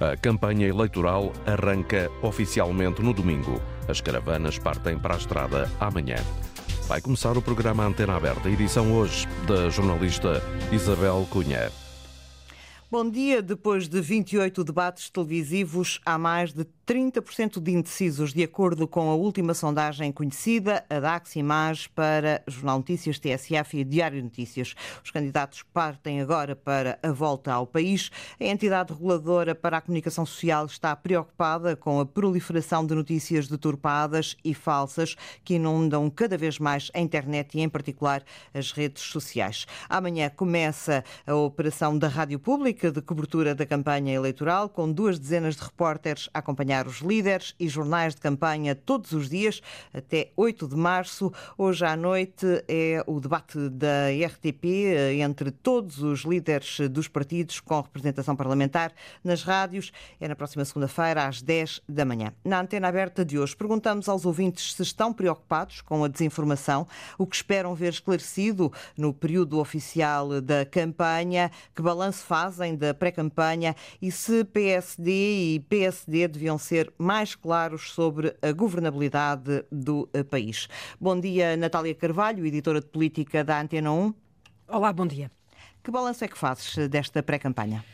[0.00, 3.60] A campanha eleitoral arranca oficialmente no domingo.
[3.88, 6.16] As caravanas partem para a estrada amanhã.
[6.86, 10.40] Vai começar o programa Antena Aberta, edição hoje da jornalista
[10.70, 11.87] Isabel Cunha.
[12.90, 13.42] Bom dia.
[13.42, 19.14] Depois de 28 debates televisivos, há mais de 30% de indecisos, de acordo com a
[19.14, 24.74] última sondagem conhecida, a Dax Image para Jornal Notícias, TSF e Diário Notícias.
[25.04, 28.10] Os candidatos partem agora para a volta ao país.
[28.40, 34.34] A entidade reguladora para a comunicação social está preocupada com a proliferação de notícias deturpadas
[34.42, 39.66] e falsas que inundam cada vez mais a internet e, em particular, as redes sociais.
[39.90, 45.56] Amanhã começa a operação da Rádio Pública de cobertura da campanha eleitoral, com duas dezenas
[45.56, 49.60] de repórteres a acompanhar os líderes e jornais de campanha todos os dias
[49.92, 51.32] até 8 de março.
[51.58, 57.58] Hoje à noite é o debate da RTP eh, entre todos os líderes dos partidos
[57.58, 58.92] com representação parlamentar
[59.24, 59.90] nas rádios.
[60.20, 62.32] É na próxima segunda-feira, às 10 da manhã.
[62.44, 66.86] Na antena aberta de hoje, perguntamos aos ouvintes se estão preocupados com a desinformação,
[67.18, 73.74] o que esperam ver esclarecido no período oficial da campanha, que balanço fazem da pré-campanha
[74.00, 75.10] e se PSD
[75.54, 80.68] e PSD deviam ser mais claros sobre a governabilidade do eh, país.
[81.00, 84.14] Bom dia, Natália Carvalho, editora de política da Antena 1.
[84.68, 85.30] Olá, bom dia.
[85.82, 87.84] Que balanço é que fazes eh, desta pré-campanha?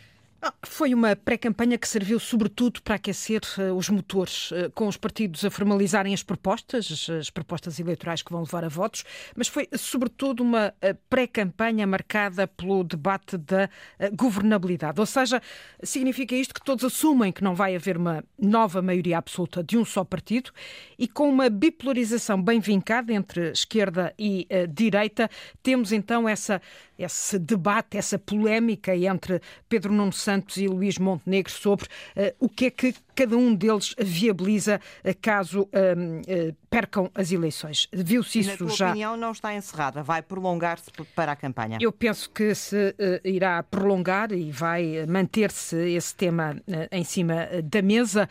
[0.63, 5.45] Foi uma pré-campanha que serviu sobretudo para aquecer uh, os motores, uh, com os partidos
[5.45, 10.43] a formalizarem as propostas, as propostas eleitorais que vão levar a votos, mas foi sobretudo
[10.43, 13.69] uma uh, pré-campanha marcada pelo debate da
[14.15, 15.01] governabilidade.
[15.01, 15.41] Ou seja,
[15.83, 19.85] significa isto que todos assumem que não vai haver uma nova maioria absoluta de um
[19.85, 20.51] só partido
[20.99, 25.31] e com uma bipolarização bem vincada entre esquerda e direita,
[25.63, 26.61] temos então essa
[26.99, 32.67] esse debate, essa polémica entre Pedro Nuno Santos e Luís Montenegro sobre uh, o que
[32.67, 37.89] é que cada um deles viabiliza uh, caso uh, percam as eleições.
[37.93, 38.89] Viu-se isso já.
[38.89, 41.79] opinião, não está encerrada, vai prolongar-se para a campanha?
[41.81, 46.57] Eu penso que se irá prolongar e vai manter-se esse tema
[46.91, 48.29] em cima da mesa,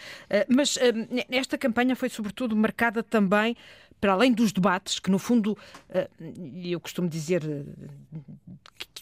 [0.49, 0.77] mas
[1.29, 3.55] esta campanha foi sobretudo marcada também
[4.01, 5.57] para além dos debates, que no fundo,
[6.61, 7.41] eu costumo dizer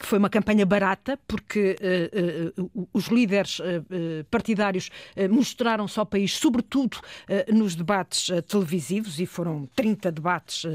[0.01, 1.75] que foi uma campanha barata, porque
[2.57, 3.63] uh, uh, os líderes uh,
[4.31, 4.89] partidários
[5.29, 6.97] mostraram-se ao país, sobretudo
[7.53, 10.65] nos debates televisivos, e foram 30 debates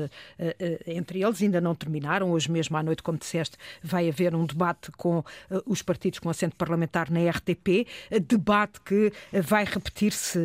[0.86, 2.30] entre eles, ainda não terminaram.
[2.30, 5.24] Hoje mesmo à noite, como disseste, vai haver um debate com
[5.64, 7.86] os partidos com assento parlamentar na RTP,
[8.28, 10.38] debate que vai repetir-se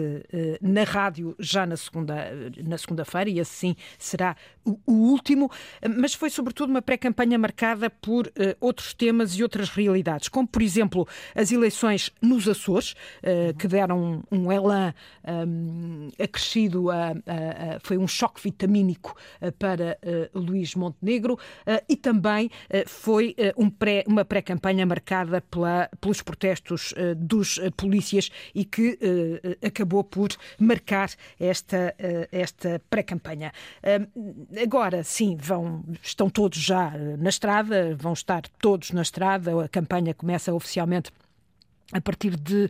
[0.62, 5.52] na rádio já na segunda-feira, na segunda e assim será o, o último,
[5.98, 8.32] mas foi sobretudo uma pré-campanha marcada por
[8.72, 14.24] outros temas e outras realidades, como, por exemplo, as eleições nos Açores, uh, que deram
[14.32, 14.94] um, elan
[15.28, 19.98] um, acrescido, a, a, a, foi um choque vitamínico uh, para
[20.34, 21.38] Luís Montenegro
[21.88, 22.50] e também
[22.88, 28.98] foi um pré, uma pré-campanha marcada pela, pelos protestos dos polícias e que
[29.66, 31.10] acabou por marcar
[31.40, 31.96] esta,
[32.32, 33.52] esta pré-campanha.
[34.62, 39.66] agora, sim, vão, estão todos já na estrada, vão estar todos na estrada.
[39.66, 41.12] A campanha começa oficialmente
[41.92, 42.70] a partir de uh, uh,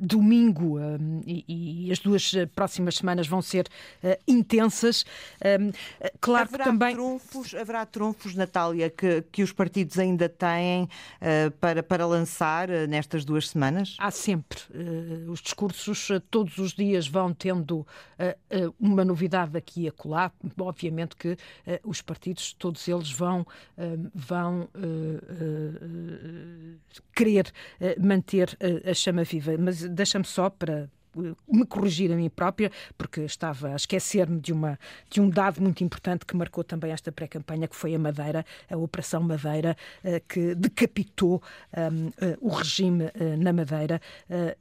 [0.00, 3.68] domingo uh, e, e, as duas próximas semanas vão ser
[4.26, 5.04] intensas.
[6.20, 6.94] claro haverá que também.
[6.94, 10.88] Trunfos, haverá trunfos, Natália, que, que os partidos ainda têm
[11.60, 13.96] para, para lançar nestas duas semanas?
[13.98, 14.58] Há sempre.
[15.28, 17.86] os discursos todos os dias vão tendo
[18.78, 20.30] uma novidade aqui e acolá.
[20.58, 21.36] Obviamente que
[21.84, 23.46] os partidos, todos eles vão,
[24.14, 24.68] vão
[27.14, 27.52] querer
[28.06, 28.56] manter
[28.88, 29.56] a chama viva.
[29.58, 30.88] Mas deixa-me só para
[31.48, 34.78] me corrigir a mim própria, porque estava a esquecer-me de, uma,
[35.10, 38.76] de um dado muito importante que marcou também esta pré-campanha, que foi a Madeira, a
[38.76, 41.42] Operação Madeira, eh, que decapitou
[41.76, 44.00] um, eh, o regime eh, na Madeira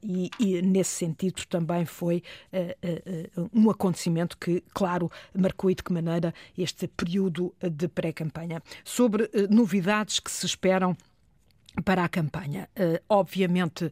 [0.02, 2.24] e, e, nesse sentido também foi
[3.54, 8.62] um acontecimento que, claro, marcou e de que maneira este período de pré-campanha.
[8.84, 10.96] Sobre novidades que se esperam
[11.84, 12.70] para a campanha.
[12.78, 13.92] Uh, obviamente uh,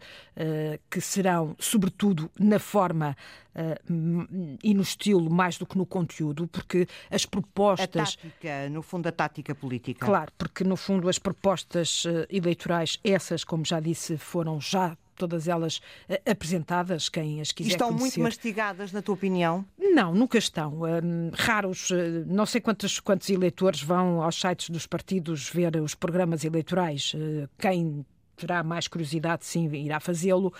[0.89, 3.15] que serão, sobretudo, na forma
[3.55, 8.17] uh, e no estilo mais do que no conteúdo, porque as propostas.
[8.19, 10.05] A tática, no fundo, a tática política.
[10.05, 15.77] Claro, porque no fundo as propostas eleitorais, essas, como já disse, foram já todas elas
[16.09, 18.19] uh, apresentadas, quem as quiser Estão conhecer.
[18.19, 19.65] muito mastigadas, na tua opinião?
[19.77, 20.81] Não, nunca estão.
[20.83, 25.95] Um, raros, uh, não sei quantos, quantos eleitores vão aos sites dos partidos ver os
[25.95, 27.13] programas eleitorais.
[27.13, 28.05] Uh, quem
[28.43, 30.53] terá mais curiosidade, sim, irá fazê-lo.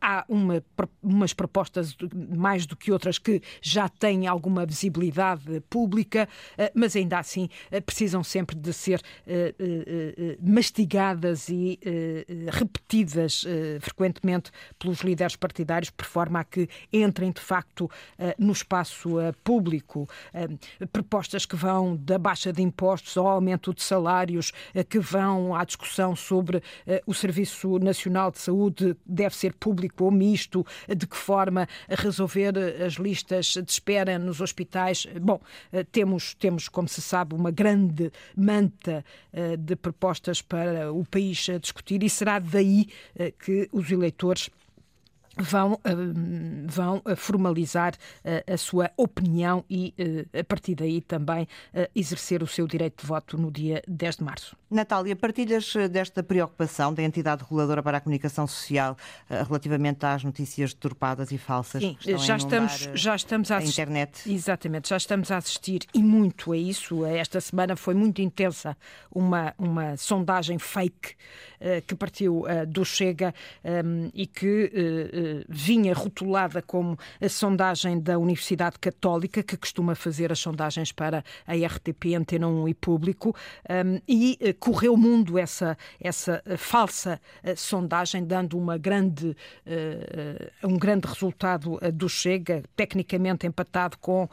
[0.00, 0.62] Há uma,
[1.02, 1.96] umas propostas
[2.36, 6.28] mais do que outras que já têm alguma visibilidade pública,
[6.74, 7.48] mas ainda assim
[7.86, 9.00] precisam sempre de ser
[10.38, 11.78] mastigadas e
[12.50, 13.46] repetidas
[13.80, 17.90] frequentemente pelos líderes partidários, por forma a que entrem de facto
[18.38, 20.06] no espaço público.
[20.92, 24.52] Propostas que vão da baixa de impostos ao aumento de salários,
[24.88, 26.62] que vão à discussão sobre
[27.06, 27.29] o Serviço
[27.78, 32.52] Nacional de Saúde deve ser público ou misto, de que forma resolver
[32.84, 35.06] as listas de espera nos hospitais.
[35.20, 35.40] Bom,
[35.92, 39.04] temos, temos como se sabe, uma grande manta
[39.58, 42.88] de propostas para o país discutir e será daí
[43.38, 44.50] que os eleitores
[45.36, 45.94] vão, eh,
[46.66, 47.94] vão eh, formalizar
[48.24, 49.94] eh, a sua opinião e,
[50.38, 51.46] a partir daí, também
[51.94, 54.59] exercer o seu direito de voto no dia 10 de março.
[54.70, 58.96] Natália, partilhas desta preocupação da entidade reguladora para a comunicação social
[59.28, 61.82] relativamente às notícias deturpadas e falsas?
[61.82, 64.32] Sim, já estamos, já estamos a, a internet.
[64.32, 67.04] Exatamente, já estamos a assistir e muito a isso.
[67.04, 68.76] Esta semana foi muito intensa
[69.10, 71.16] uma, uma sondagem fake
[71.86, 73.34] que partiu do Chega
[74.14, 80.92] e que vinha rotulada como a sondagem da Universidade Católica, que costuma fazer as sondagens
[80.92, 83.34] para a RTP, Antena 1 e Público,
[83.68, 89.36] um, e correu o mundo essa, essa uh, falsa uh, sondagem, dando uma grande,
[90.62, 94.28] um grande resultado do Chega, tecnicamente empatado com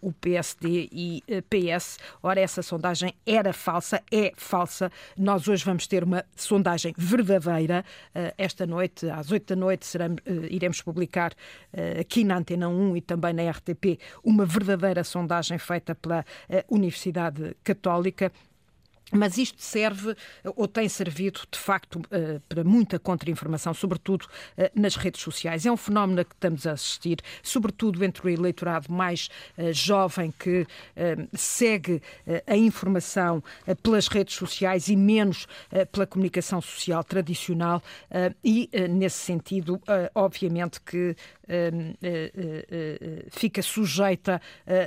[0.00, 1.98] o PSD e PS.
[2.22, 4.90] Ora, essa sondagem era falsa, é falsa.
[5.16, 7.84] Nós hoje vamos ter uma sondagem verdadeira.
[8.36, 10.18] esta noite, às oito da noite, seremos,
[10.50, 11.32] iremos publicar
[11.98, 16.24] aqui na Antena 1 e também na RTP uma verdadeira sondagem feita pela
[16.68, 18.30] Universidade Católica
[19.12, 20.14] mas isto serve
[20.56, 24.26] ou tem servido, de facto, eh, para muita contra-informação, sobretudo
[24.56, 25.64] eh, nas redes sociais.
[25.64, 30.66] É um fenómeno que estamos a assistir, sobretudo entre o eleitorado mais eh, jovem que
[31.34, 32.02] segue
[32.46, 33.42] a informação
[33.82, 35.46] pelas redes sociais e menos
[35.92, 37.82] pela comunicação social tradicional.
[38.44, 39.80] E, nesse sentido,
[40.14, 41.16] obviamente que
[43.30, 44.40] fica sujeita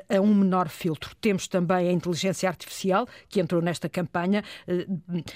[0.09, 1.15] a um menor filtro.
[1.15, 4.43] Temos também a inteligência artificial, que entrou nesta campanha.
[4.67, 4.87] Eh,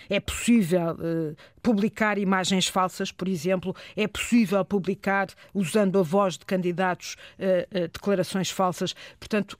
[0.10, 6.46] é possível eh, publicar imagens falsas, por exemplo, é possível publicar, usando a voz de
[6.46, 8.96] candidatos, eh, declarações falsas.
[9.20, 9.58] Portanto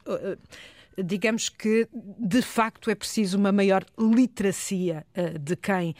[1.04, 5.06] digamos que de facto é preciso uma maior literacia
[5.40, 5.96] de quem,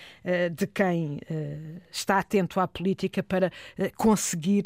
[0.54, 1.20] de quem
[1.92, 3.52] está atento à política para
[3.96, 4.66] conseguir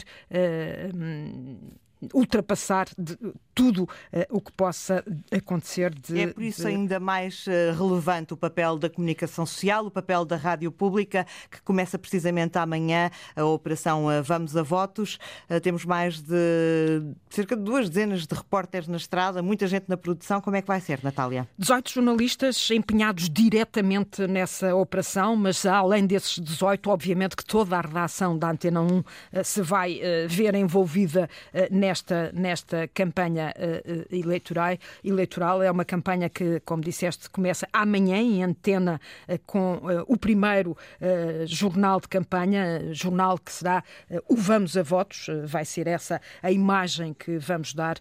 [2.14, 3.18] ultrapassar de,
[3.60, 3.90] tudo uh,
[4.30, 5.94] o que possa acontecer.
[5.94, 6.70] De, é por isso de...
[6.70, 11.62] ainda mais uh, relevante o papel da comunicação social, o papel da rádio pública, que
[11.64, 15.18] começa precisamente amanhã a operação uh, Vamos a Votos.
[15.62, 20.40] temos mais de cerca de duas dezenas de repórteres na estrada, muita gente na produção.
[20.40, 21.46] Como é que vai ser, Natália?
[21.58, 28.38] 18 jornalistas empenhados diretamente nessa operação, mas além desses 18, obviamente que toda a redação
[28.38, 29.04] da Antena 1
[29.44, 31.30] se vai ver envolvida
[31.72, 35.62] nesta, nesta campanha uh, eleitoral, eleitoral.
[35.64, 40.78] É uma campanha que, como disseste, começa amanhã em antena uh, com uh, o primeiro
[41.46, 43.84] jornal de campanha, jornal que será
[44.28, 47.98] o Vamos a Votos, vai ser essa a imagem que vamos dar,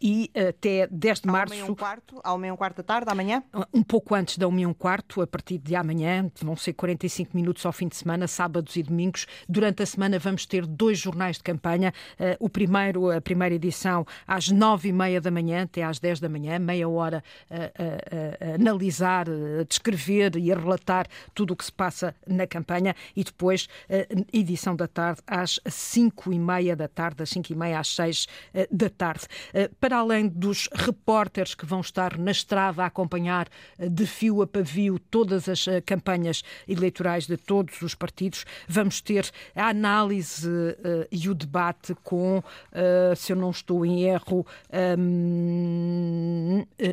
[0.00, 1.54] e até 10 de março.
[1.54, 3.42] Ao meio um quarto, ao meio um quarto da tarde, amanhã?
[3.72, 7.36] Um pouco antes da 1 e um quarto, a partir de amanhã, vão ser 45
[7.36, 9.26] minutos ao fim de semana, sábados e domingos.
[9.48, 11.92] Durante a semana vamos ter dois jornais de campanha.
[12.38, 14.50] O primeiro, a primeira edição às
[14.82, 18.54] nove e meia da manhã até às dez da manhã, meia hora a, a, a,
[18.54, 23.68] analisar, a descrever e a relatar tudo o que se passa na campanha e depois
[24.32, 28.26] edição da tarde às cinco e meia da tarde, das cinco e meia às seis
[28.70, 29.26] da tarde.
[29.80, 33.48] Para além dos repórteres que vão estar na estrada a acompanhar
[33.78, 39.68] de fio a pavio todas as campanhas eleitorais de todos os partidos, vamos ter a
[39.68, 40.48] análise
[41.10, 42.42] e o debate com
[43.16, 44.46] se eu não estou em erro,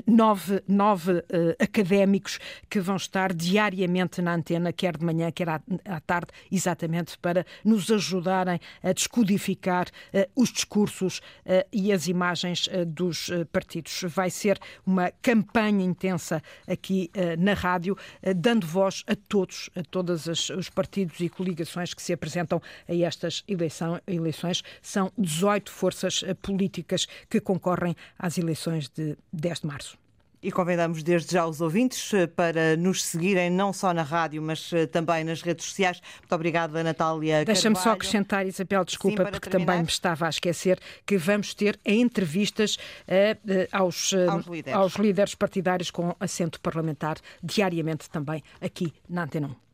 [0.05, 1.23] nove, nove uh,
[1.59, 7.17] académicos que vão estar diariamente na antena, quer de manhã, quer à, à tarde, exatamente
[7.17, 14.03] para nos ajudarem a descodificar uh, os discursos uh, e as imagens dos partidos.
[14.07, 17.97] Vai ser uma campanha intensa aqui na rádio,
[18.35, 23.43] dando voz a todos, a todos os partidos e coligações que se apresentam a estas
[23.47, 24.63] eleição, eleições.
[24.81, 27.68] São 18 forças políticas que concorrem
[28.17, 29.97] às eleições de 10 de março.
[30.41, 34.71] E convidamos desde já os ouvintes eh, para nos seguirem não só na rádio, mas
[34.71, 36.01] eh, também nas redes sociais.
[36.19, 37.43] Muito obrigada, Natália.
[37.43, 39.73] Deixa-me só acrescentar, Isabel, desculpa, Sim, porque terminar.
[39.73, 44.79] também me estava a esquecer que vamos ter entrevistas uh, aos, uh, aos, líderes.
[44.79, 49.68] aos líderes partidários com assento parlamentar diariamente também aqui na Antena 1.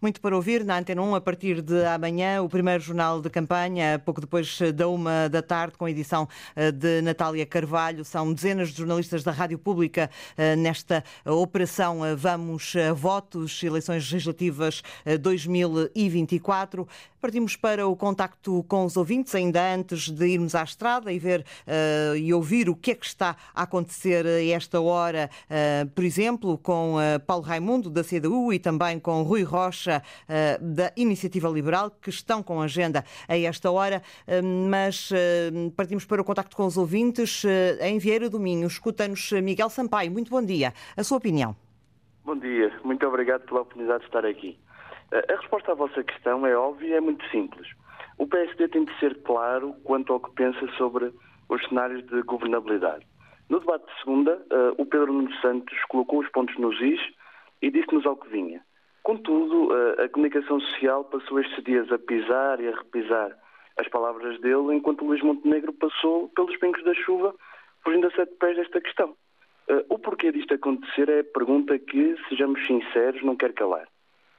[0.00, 4.00] Muito para ouvir na Antena 1 a partir de amanhã, o primeiro jornal de campanha,
[4.04, 8.04] pouco depois da uma da tarde, com a edição eh, de Natália Carvalho.
[8.04, 14.82] São dezenas de jornalistas da Rádio Pública eh, nesta operação eh, Vamos Votos, eleições legislativas
[15.20, 16.86] 2024.
[17.20, 21.44] Partimos para o contacto com os ouvintes, ainda antes de irmos à estrada e ver
[21.66, 26.04] uh, e ouvir o que é que está a acontecer a esta hora, uh, por
[26.04, 29.67] exemplo, com uh, Paulo Raimundo, da CDU, e também com Rui Rocha,
[30.60, 34.02] da Iniciativa Liberal, que estão com agenda a esta hora.
[34.68, 35.10] mas
[35.76, 37.44] partimos para o contacto com os ouvintes.
[37.80, 40.10] em Vieira do Minho, escuta-nos Miguel Sampaio.
[40.10, 40.72] Muito bom dia.
[40.96, 41.56] A sua opinião?
[42.24, 42.72] Bom dia.
[42.84, 44.58] Muito obrigado pela oportunidade de estar aqui.
[45.10, 47.68] A resposta à vossa questão é óbvia e é muito simples.
[48.18, 51.12] O PSD tem de ser claro quanto ao que pensa sobre
[51.48, 53.06] os cenários de governabilidade.
[53.48, 54.42] No debate de segunda,
[54.76, 57.00] o Pedro Nuno Santos colocou os pontos nos is
[57.62, 58.60] e disse-nos ao que vinha.
[59.02, 63.36] Contudo, uh, a comunicação social passou estes dias a pisar e a repisar
[63.78, 67.34] as palavras dele, enquanto Luís Montenegro passou pelos pingos da chuva,
[67.82, 69.10] fugindo a sete pés desta questão.
[69.68, 73.88] Uh, o porquê disto acontecer é a pergunta que, sejamos sinceros, não quer calar.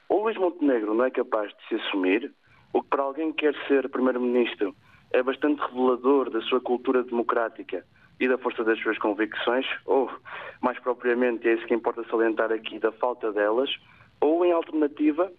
[0.08, 2.32] O Luís Montenegro não é capaz de se assumir,
[2.72, 4.74] o que para alguém que quer ser Primeiro-Ministro
[5.12, 7.84] é bastante revelador da sua cultura democrática
[8.20, 10.10] e da força das suas convicções, ou,
[10.60, 13.70] mais propriamente, é isso que importa salientar aqui, da falta delas,
[14.20, 15.30] ou, em alternativa,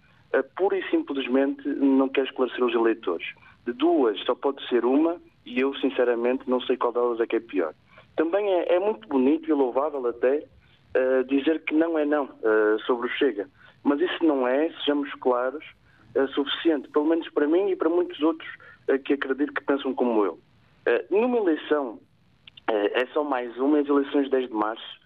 [0.55, 3.27] pura e simplesmente não quer esclarecer os eleitores.
[3.65, 7.35] De duas, só pode ser uma, e eu, sinceramente, não sei qual delas é que
[7.35, 7.73] é pior.
[8.15, 10.45] Também é, é muito bonito e louvável até
[10.95, 13.49] uh, dizer que não é não uh, sobre o Chega.
[13.83, 15.65] Mas isso não é, sejamos claros,
[16.13, 18.49] é suficiente, pelo menos para mim e para muitos outros
[18.89, 20.39] eh, que acredito que pensam como eu.
[20.85, 21.99] Eh, numa eleição,
[22.67, 24.99] é só mais uma, as eleições de 10 de março,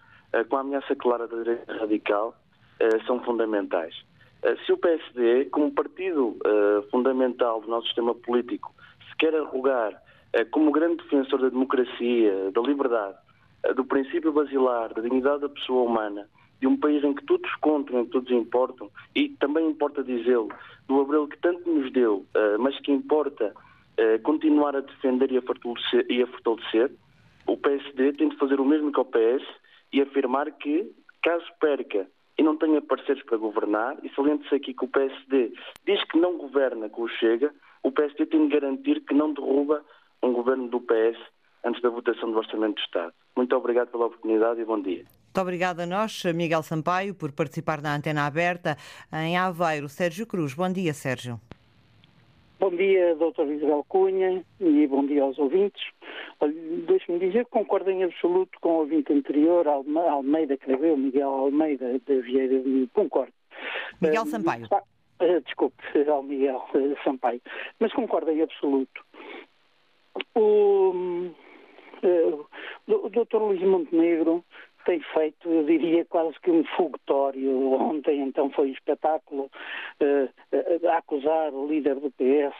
[0.48, 2.36] com a ameaça clara da direita radical,
[3.06, 3.94] são fundamentais.
[4.64, 6.36] Se o PSD, como partido
[6.90, 8.74] fundamental do nosso sistema político,
[9.08, 10.00] se quer arrogar
[10.50, 13.16] como grande defensor da democracia, da liberdade,
[13.74, 16.28] do princípio basilar, da dignidade da pessoa humana,
[16.60, 20.48] de um país em que todos contam, em que todos importam, e também importa dizê-lo,
[20.86, 22.24] do abril que tanto nos deu,
[22.60, 23.52] mas que importa
[24.22, 26.92] continuar a defender e a, fortalecer, e a fortalecer,
[27.46, 29.44] o PSD tem de fazer o mesmo que o PS
[29.92, 30.92] e afirmar que,
[31.22, 32.06] caso perca
[32.38, 35.52] e não tenha parceiros para governar, e saliente-se aqui que o PSD
[35.86, 39.84] diz que não governa com o Chega, o PSD tem de garantir que não derruba
[40.22, 41.18] um governo do PS
[41.64, 43.12] antes da votação do Orçamento do Estado.
[43.36, 45.04] Muito obrigado pela oportunidade e bom dia.
[45.04, 48.76] Muito obrigada a nós, Miguel Sampaio, por participar na antena aberta
[49.12, 49.88] em Aveiro.
[49.88, 50.54] Sérgio Cruz.
[50.54, 51.40] Bom dia, Sérgio.
[52.58, 55.82] Bom dia, doutor Isabel Cunha, e bom dia aos ouvintes.
[56.86, 62.00] Deixe-me dizer que concordo em absoluto com o ouvinte anterior, Almeida, creio eu, Miguel Almeida,
[62.06, 62.54] da Vieira,
[62.94, 63.32] concordo.
[64.00, 64.66] Miguel eh, Sampaio.
[65.20, 65.76] Uh, desculpe,
[66.08, 67.42] ao Miguel uh, Sampaio.
[67.78, 69.04] Mas concordo em absoluto.
[70.34, 70.92] O,
[72.02, 72.46] uh,
[72.88, 73.36] o Dr.
[73.36, 74.42] Luís Montenegro
[74.86, 77.72] tem feito, eu diria, quase que um fogotório.
[77.72, 79.50] Ontem, então, foi um espetáculo
[80.00, 82.54] uh, acusar o líder do PS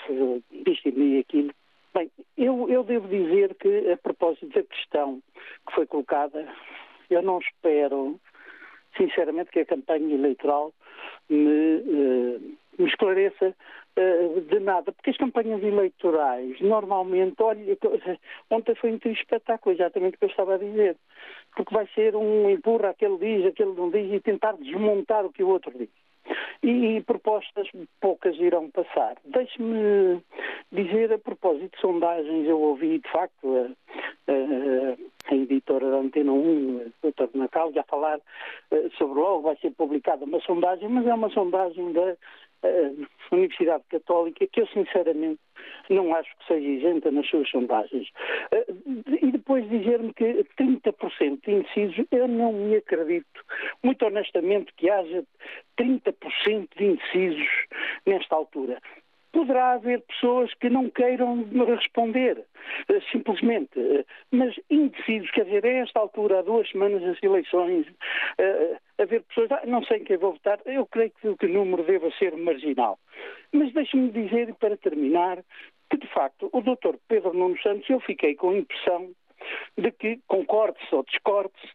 [0.51, 1.53] disto e aquilo.
[1.95, 5.23] Bem, eu, eu devo dizer que, a propósito da questão
[5.67, 6.47] que foi colocada,
[7.09, 8.21] eu não espero,
[8.97, 10.73] sinceramente, que a campanha eleitoral
[11.31, 13.55] me, uh, me esclareça
[14.51, 17.79] de nada, porque as campanhas eleitorais, normalmente, olha,
[18.51, 20.99] ontem foi um espetáculo, exatamente o que eu estava a dizer
[21.57, 25.43] porque vai ser um empurra, aquele diz, aquele não diz, e tentar desmontar o que
[25.43, 25.89] o outro diz.
[26.63, 27.69] E, e propostas
[28.01, 29.17] poucas irão passar.
[29.25, 30.23] Deixe-me
[30.71, 33.75] dizer, a propósito de sondagens, eu ouvi, de facto,
[34.29, 39.43] a, a, a editora da Antena 1, a doutora Nacal, já falar uh, sobre logo,
[39.43, 42.17] vai ser publicada uma sondagem, mas é uma sondagem da
[43.33, 45.41] Universidade Católica que eu, sinceramente,
[45.91, 48.09] não acho que seja isenta nas suas sondagens.
[48.53, 53.45] Uh, e depois dizer-me que 30% de indecisos, eu não me acredito,
[53.83, 55.25] muito honestamente, que haja
[55.79, 57.49] 30% de indecisos
[58.07, 58.81] nesta altura
[59.33, 62.45] poderá haver pessoas que não queiram responder,
[62.89, 63.79] eh, simplesmente.
[63.79, 69.23] Eh, mas indecisos, quer dizer, a esta altura, há duas semanas das eleições, uh, haver
[69.25, 72.37] pessoas, ah, não sei em quem vou votar, eu creio que o número deva ser
[72.37, 72.99] marginal.
[73.53, 75.43] Mas deixe-me dizer, para terminar,
[75.91, 76.97] que de facto o Dr.
[77.09, 79.11] Pedro Nuno Santos, eu fiquei com a impressão
[79.79, 81.69] de que, concorde-se ou discorde-se,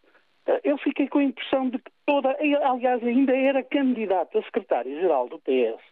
[0.64, 5.38] eu fiquei com a impressão de que toda, aliás, ainda era candidato a secretário-geral do
[5.38, 5.91] PS.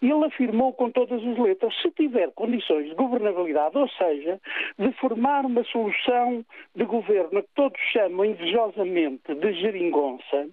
[0.00, 4.40] Ele afirmou com todas as letras, se tiver condições de governabilidade, ou seja,
[4.78, 10.48] de formar uma solução de governo que todos chamam invejosamente de geringonça,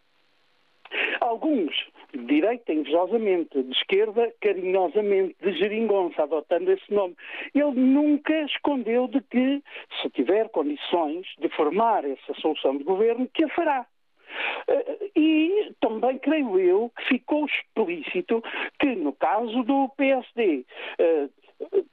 [1.19, 1.73] Alguns
[2.13, 7.15] de direita, invejosamente, de esquerda, carinhosamente, de geringonça, adotando esse nome.
[7.53, 9.61] Ele nunca escondeu de que,
[10.01, 13.85] se tiver condições de formar essa solução de governo, que a fará.
[14.67, 18.43] Eh, e também creio eu que ficou explícito
[18.79, 20.65] que, no caso do PSD,
[20.99, 21.27] eh,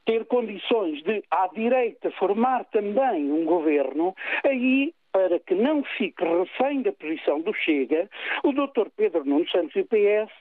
[0.04, 4.14] ter condições de, à direita, formar também um governo,
[4.44, 8.10] aí para que não fique refém da posição do Chega,
[8.42, 8.88] o Dr.
[8.96, 10.32] Pedro Nuno Santos e o PS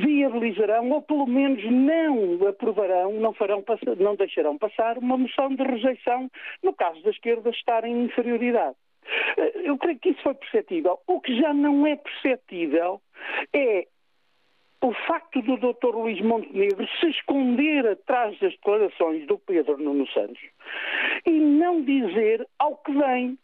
[0.00, 3.62] viabilizarão, ou pelo menos não aprovarão, não, farão,
[3.98, 6.28] não deixarão passar uma moção de rejeição
[6.60, 8.74] no caso da esquerda estar em inferioridade.
[9.64, 10.98] Eu creio que isso foi perceptível.
[11.06, 13.00] O que já não é perceptível
[13.52, 13.86] é
[14.82, 15.94] o facto do Dr.
[15.94, 20.40] Luís Montenegro se esconder atrás das declarações do Pedro Nuno Santos
[21.26, 23.38] e não dizer ao que vem.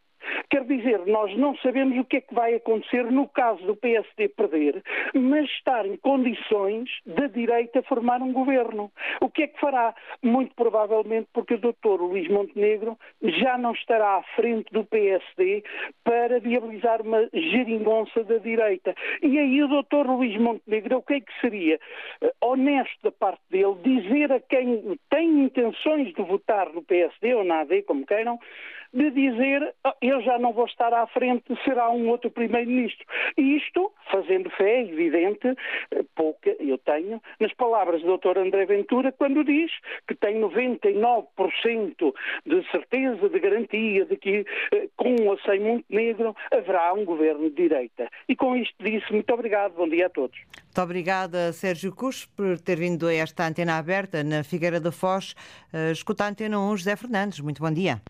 [0.50, 4.28] Quer dizer, nós não sabemos o que é que vai acontecer no caso do PSD
[4.28, 4.82] perder,
[5.14, 8.90] mas estar em condições da direita formar um governo.
[9.20, 9.94] O que é que fará?
[10.22, 15.64] Muito provavelmente porque o doutor Luís Montenegro já não estará à frente do PSD
[16.04, 18.94] para viabilizar uma geringonça da direita.
[19.22, 21.78] E aí o doutor Luís Montenegro, o que é que seria
[22.22, 27.44] uh, honesto da parte dele dizer a quem tem intenções de votar no PSD ou
[27.44, 28.38] na AD, como queiram,
[28.92, 33.04] de dizer oh, eu já não vou estar à frente, será um outro primeiro-ministro.
[33.36, 35.46] E isto, fazendo fé, é evidente,
[35.90, 38.38] eh, pouca eu tenho, nas palavras do Dr.
[38.38, 39.70] André Ventura, quando diz
[40.08, 46.92] que tem 99% de certeza, de garantia de que eh, com ou sem Montenegro haverá
[46.94, 48.08] um governo de direita.
[48.28, 50.38] E com isto disse, muito obrigado, bom dia a todos.
[50.76, 55.34] Muito obrigada, Sérgio Cus, por ter vindo a esta antena aberta na Figueira da Foz.
[55.72, 57.40] Uh, escuta a antena 1, José Fernandes.
[57.40, 58.00] Muito bom dia.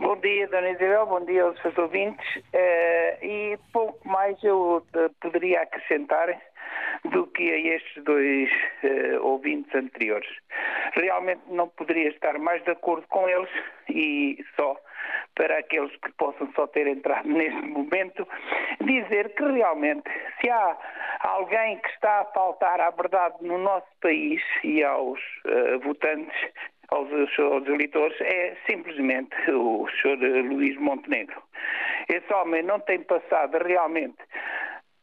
[0.00, 2.36] Bom dia, Dona Isabel, bom dia aos seus ouvintes.
[2.36, 6.40] Uh, e pouco mais eu uh, poderia acrescentar
[7.04, 8.50] do que a estes dois
[8.82, 10.26] uh, ouvintes anteriores.
[10.94, 13.50] Realmente não poderia estar mais de acordo com eles
[13.90, 14.74] e só
[15.34, 18.26] para aqueles que possam só ter entrado neste momento,
[18.80, 20.10] dizer que realmente
[20.40, 20.78] se há
[21.20, 25.20] alguém que está a faltar à verdade no nosso país e aos
[25.84, 26.34] votantes,
[26.90, 30.42] aos, aos eleitores é simplesmente o Sr.
[30.44, 31.42] Luís Montenegro.
[32.08, 34.18] Esse homem não tem passado realmente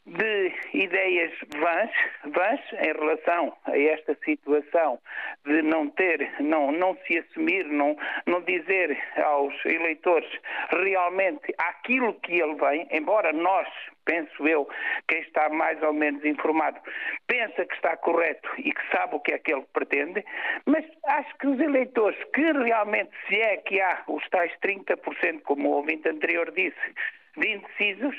[0.08, 1.90] de ideias vãs,
[2.24, 4.98] vãs em relação a esta situação
[5.44, 10.30] de não ter, não, não se assumir, não, não dizer aos eleitores
[10.70, 13.68] realmente aquilo que ele vem, embora nós,
[14.04, 14.66] penso eu,
[15.06, 16.80] quem está mais ou menos informado,
[17.26, 20.24] pensa que está correto e que sabe o que é que ele pretende,
[20.64, 25.68] mas acho que os eleitores que realmente, se é que há os tais 30%, como
[25.68, 26.94] o ouvinte anterior disse,
[27.38, 28.16] de indecisos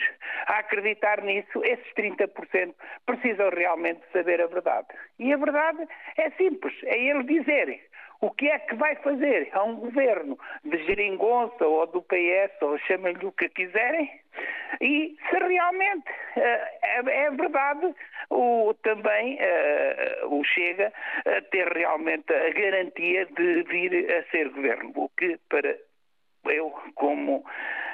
[0.47, 2.73] a acreditar nisso, esses 30%
[3.05, 4.88] precisam realmente saber a verdade.
[5.17, 7.89] E a verdade é simples, é ele dizer
[8.21, 12.77] o que é que vai fazer a um governo de geringonça ou do PS, ou
[12.79, 14.12] chamem-lhe o que quiserem,
[14.82, 16.39] e se realmente uh,
[16.82, 17.95] é, é, verdade
[18.29, 20.91] o, também uh, o Chega
[21.25, 25.77] a ter realmente a garantia de vir a ser governo, o que para
[26.45, 27.45] eu, como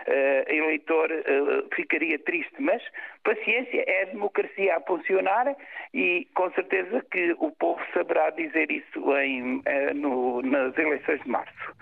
[0.07, 2.81] uh, eleitor, uh, ficaria triste, mas
[3.23, 5.55] paciência, é a democracia a funcionar
[5.93, 11.29] e com certeza que o povo saberá dizer isso em, uh, no, nas eleições de
[11.29, 11.75] março.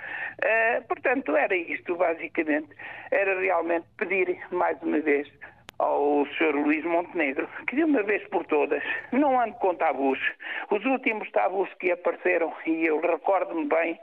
[0.88, 2.70] portanto, era isto, basicamente,
[3.12, 5.28] era realmente pedir mais uma vez
[5.84, 6.56] ao Sr.
[6.56, 10.20] Luís Montenegro que de uma vez por todas não ande com tabus.
[10.70, 14.00] Os últimos tabus que apareceram, e eu recordo-me bem,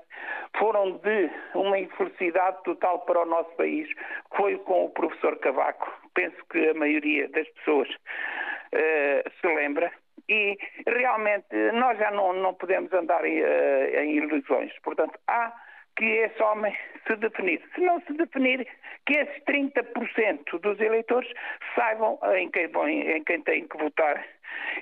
[0.58, 3.88] foram de uma infelicidade total para o nosso país.
[4.36, 5.90] Foi com o professor Cavaco.
[6.14, 9.90] Penso que a maioria das pessoas uh, se lembra.
[10.28, 14.72] E realmente nós já não, não podemos andar em, uh, em ilusões.
[14.80, 15.52] Portanto, há
[16.00, 16.74] que esse homem
[17.06, 17.60] se definir.
[17.74, 18.66] Se não se definir,
[19.04, 21.30] que esses 30% dos eleitores
[21.74, 22.70] saibam em quem,
[23.16, 24.26] em quem têm que votar.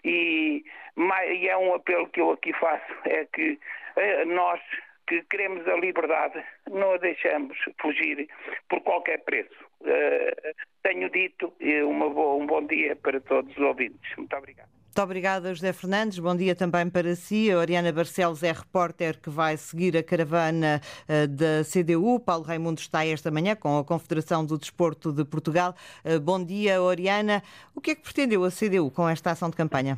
[0.04, 0.64] E,
[0.96, 3.58] e, é um apelo que eu aqui faço, é que
[3.96, 4.60] eh, nós
[5.08, 8.28] que queremos a liberdade não a deixamos fugir
[8.68, 9.64] por qualquer preço.
[9.80, 11.52] Uh, tenho dito,
[11.86, 14.14] uma boa, um bom dia para todos os ouvintes.
[14.16, 14.77] Muito obrigado.
[14.98, 16.18] Muito obrigada, José Fernandes.
[16.18, 17.52] Bom dia também para si.
[17.52, 22.18] A Oriana Barcelos é repórter que vai seguir a caravana uh, da CDU.
[22.18, 25.72] Paulo Raimundo está esta manhã com a Confederação do Desporto de Portugal.
[26.04, 27.44] Uh, bom dia, Oriana.
[27.76, 29.96] O que é que pretendeu a CDU com esta ação de campanha?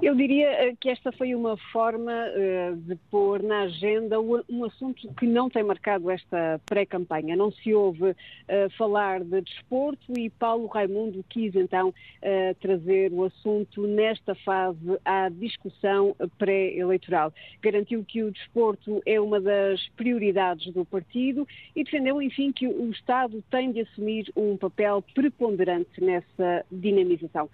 [0.00, 5.12] Eu diria eh, que esta foi uma forma uh, de pôr na agenda um assunto
[5.14, 7.36] que não tem marcado esta pré-campanha.
[7.36, 8.14] Não se ouve uh,
[8.76, 11.92] falar de desporto e Paulo Raimundo quis então
[12.60, 17.32] trazer o assunto nesta fase à discussão pré-eleitoral.
[17.60, 22.90] Garantiu que o desporto é uma das prioridades do partido e defendeu, enfim, que o
[22.90, 27.50] Estado tem de assumir um papel preponderante nessa dinamização.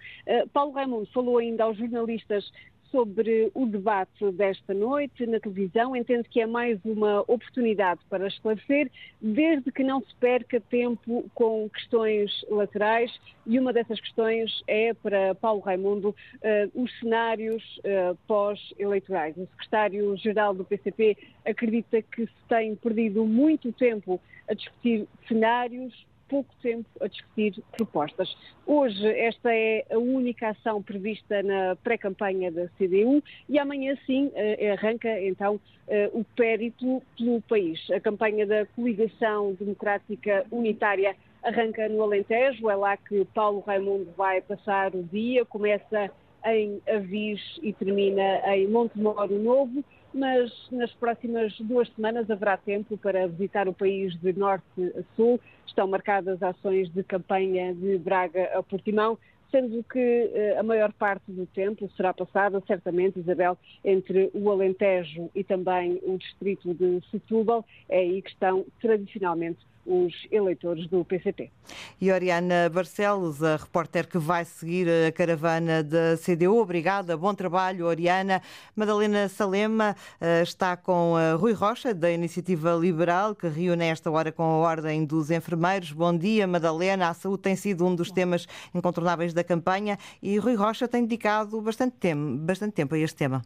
[0.53, 2.51] Paulo Raimundo falou ainda aos jornalistas
[2.91, 5.95] sobre o debate desta noite na televisão.
[5.95, 11.69] Entendo que é mais uma oportunidade para esclarecer, desde que não se perca tempo com
[11.69, 13.11] questões laterais.
[13.45, 19.35] E uma dessas questões é para Paulo Raimundo uh, os cenários uh, pós-eleitorais.
[19.37, 25.93] O secretário-geral do PCP acredita que se tem perdido muito tempo a discutir cenários,
[26.29, 28.37] pouco tempo a discutir propostas.
[28.65, 34.71] Hoje, esta é a única ação prevista na pré-campanha da CDU e amanhã, sim, eh,
[34.71, 37.79] arranca então eh, o périplo pelo país.
[37.91, 44.41] A campanha da Coligação Democrática Unitária arranca no Alentejo, é lá que Paulo Raimundo vai
[44.41, 46.11] passar o dia, começa
[46.45, 53.27] em Avis e termina em Montemoro Novo mas nas próximas duas semanas haverá tempo para
[53.27, 54.65] visitar o país de norte
[54.97, 55.39] a sul.
[55.65, 59.17] Estão marcadas ações de campanha de Braga a Portimão,
[59.51, 65.29] sendo que eh, a maior parte do tempo será passada, certamente, Isabel, entre o Alentejo
[65.33, 67.65] e também o distrito de Setúbal.
[67.87, 71.51] É aí que estão tradicionalmente os eleitores do PCP.
[71.99, 76.57] E Oriana Barcelos, a repórter que vai seguir a caravana da CDU.
[76.57, 78.41] Obrigada, bom trabalho, Oriana.
[78.75, 84.43] Madalena Salema eh, está com Rui Rocha, da Iniciativa Liberal, que reúne esta hora com
[84.43, 85.91] a Ordem dos Enfermeiros.
[85.91, 87.09] Bom dia, Madalena.
[87.09, 91.61] A saúde tem sido um dos temas incontornáveis da campanha e Rui Rocha tem dedicado
[91.61, 93.41] bastante tempo, bastante tempo a este tema.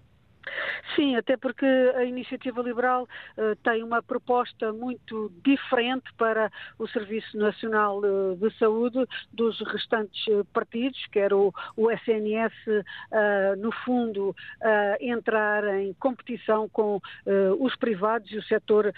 [0.96, 7.38] Sim, até porque a Iniciativa Liberal uh, tem uma proposta muito diferente para o Serviço
[7.38, 12.54] Nacional uh, de Saúde dos restantes uh, partidos, quer o, o SNS,
[13.58, 14.36] no fundo,
[15.00, 17.00] entrar em competição com
[17.60, 18.94] os privados e o setor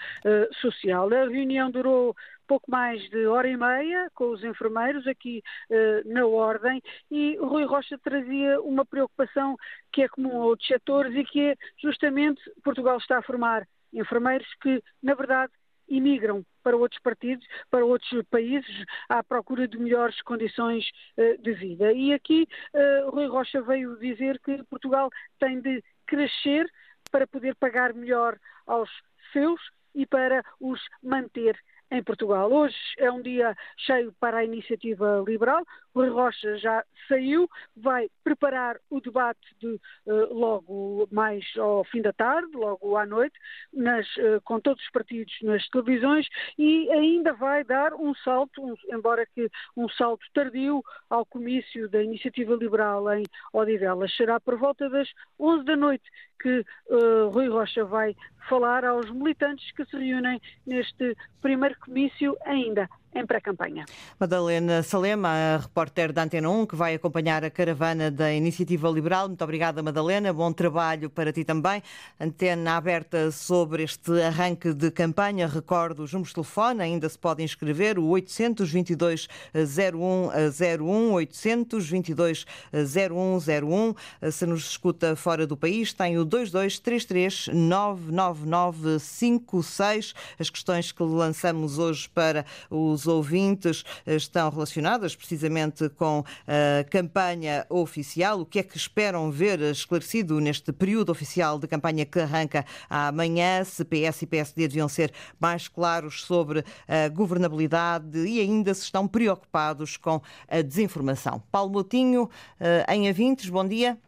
[0.60, 1.08] social.
[1.12, 2.14] A reunião durou
[2.46, 7.64] pouco mais de hora e meia com os enfermeiros aqui uh, na Ordem e Rui
[7.64, 9.56] Rocha trazia uma preocupação
[9.92, 14.46] que é comum a outros setores e que é justamente Portugal está a formar enfermeiros
[14.60, 15.52] que, na verdade,
[15.88, 20.84] imigram para outros partidos, para outros países, à procura de melhores condições
[21.16, 21.92] uh, de vida.
[21.92, 26.70] E aqui uh, Rui Rocha veio dizer que Portugal tem de crescer
[27.10, 28.90] para poder pagar melhor aos
[29.32, 29.60] seus
[29.94, 31.58] e para os manter
[31.90, 32.50] em Portugal.
[32.52, 35.62] Hoje é um dia cheio para a iniciativa liberal.
[35.96, 42.12] Rui Rocha já saiu, vai preparar o debate de, uh, logo mais ao fim da
[42.12, 43.34] tarde, logo à noite,
[43.72, 46.28] nas, uh, com todos os partidos nas televisões
[46.58, 52.02] e ainda vai dar um salto, um, embora que um salto tardio, ao comício da
[52.02, 54.14] iniciativa liberal em Odivelas.
[54.16, 55.08] Será por volta das
[55.40, 56.04] 11 da noite
[56.38, 58.14] que uh, Rui Rocha vai
[58.50, 62.86] falar aos militantes que se reúnem neste primeiro comício ainda
[63.18, 63.84] em pré-campanha.
[64.18, 69.28] Madalena Salema, repórter da Antena 1, que vai acompanhar a caravana da Iniciativa Liberal.
[69.28, 70.32] Muito obrigada, Madalena.
[70.32, 71.82] Bom trabalho para ti também.
[72.20, 75.46] Antena aberta sobre este arranque de campanha.
[75.46, 83.94] Recordo os números de telefone, ainda se pode inscrever, o 822 0101, 822 0101.
[84.30, 90.14] Se nos escuta fora do país, tem o 2233 99956.
[90.38, 97.66] As questões que lançamos hoje para os ouvintes eh, estão relacionadas precisamente com a campanha
[97.68, 98.40] oficial.
[98.40, 103.64] O que é que esperam ver esclarecido neste período oficial de campanha que arranca amanhã?
[103.64, 109.06] Se PS e PSD deviam ser mais claros sobre a governabilidade e ainda se estão
[109.06, 111.42] preocupados com a desinformação.
[111.50, 112.28] Paulo Moutinho,
[112.60, 113.98] eh, em Avintes, bom dia.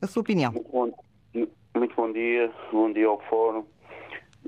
[0.00, 0.52] A sua opinião.
[0.52, 0.92] Muito bom,
[1.76, 3.64] muito bom dia, bom dia ao Fórum.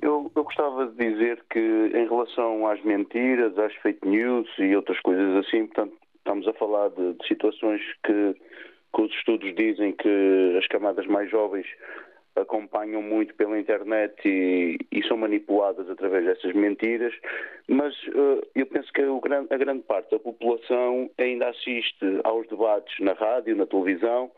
[0.03, 5.01] Eu, eu, gostava de dizer que, em relação às mentiras, às fake news e outras
[5.01, 8.35] coisas assim, portanto, estamos a falar de, de situações que,
[8.95, 11.67] que, os estudos dizem que as camadas mais jovens
[12.37, 17.15] acompanham muito pela internet e, e são manipuladas através dessas mentiras,
[17.69, 23.13] mas uh, eu penso que a grande parte da população ainda assiste aos debates na
[23.13, 24.33] rádio, na televisão,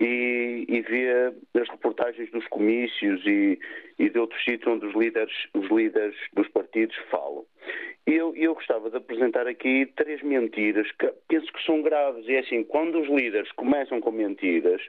[0.00, 3.58] e, e vê as reportagens dos comícios e,
[3.98, 7.44] e de outros sítios onde os líderes, os líderes dos partidos falam.
[8.06, 12.26] Eu, eu gostava de apresentar aqui três mentiras que penso que são graves.
[12.28, 14.82] E é assim, quando os líderes começam com mentiras,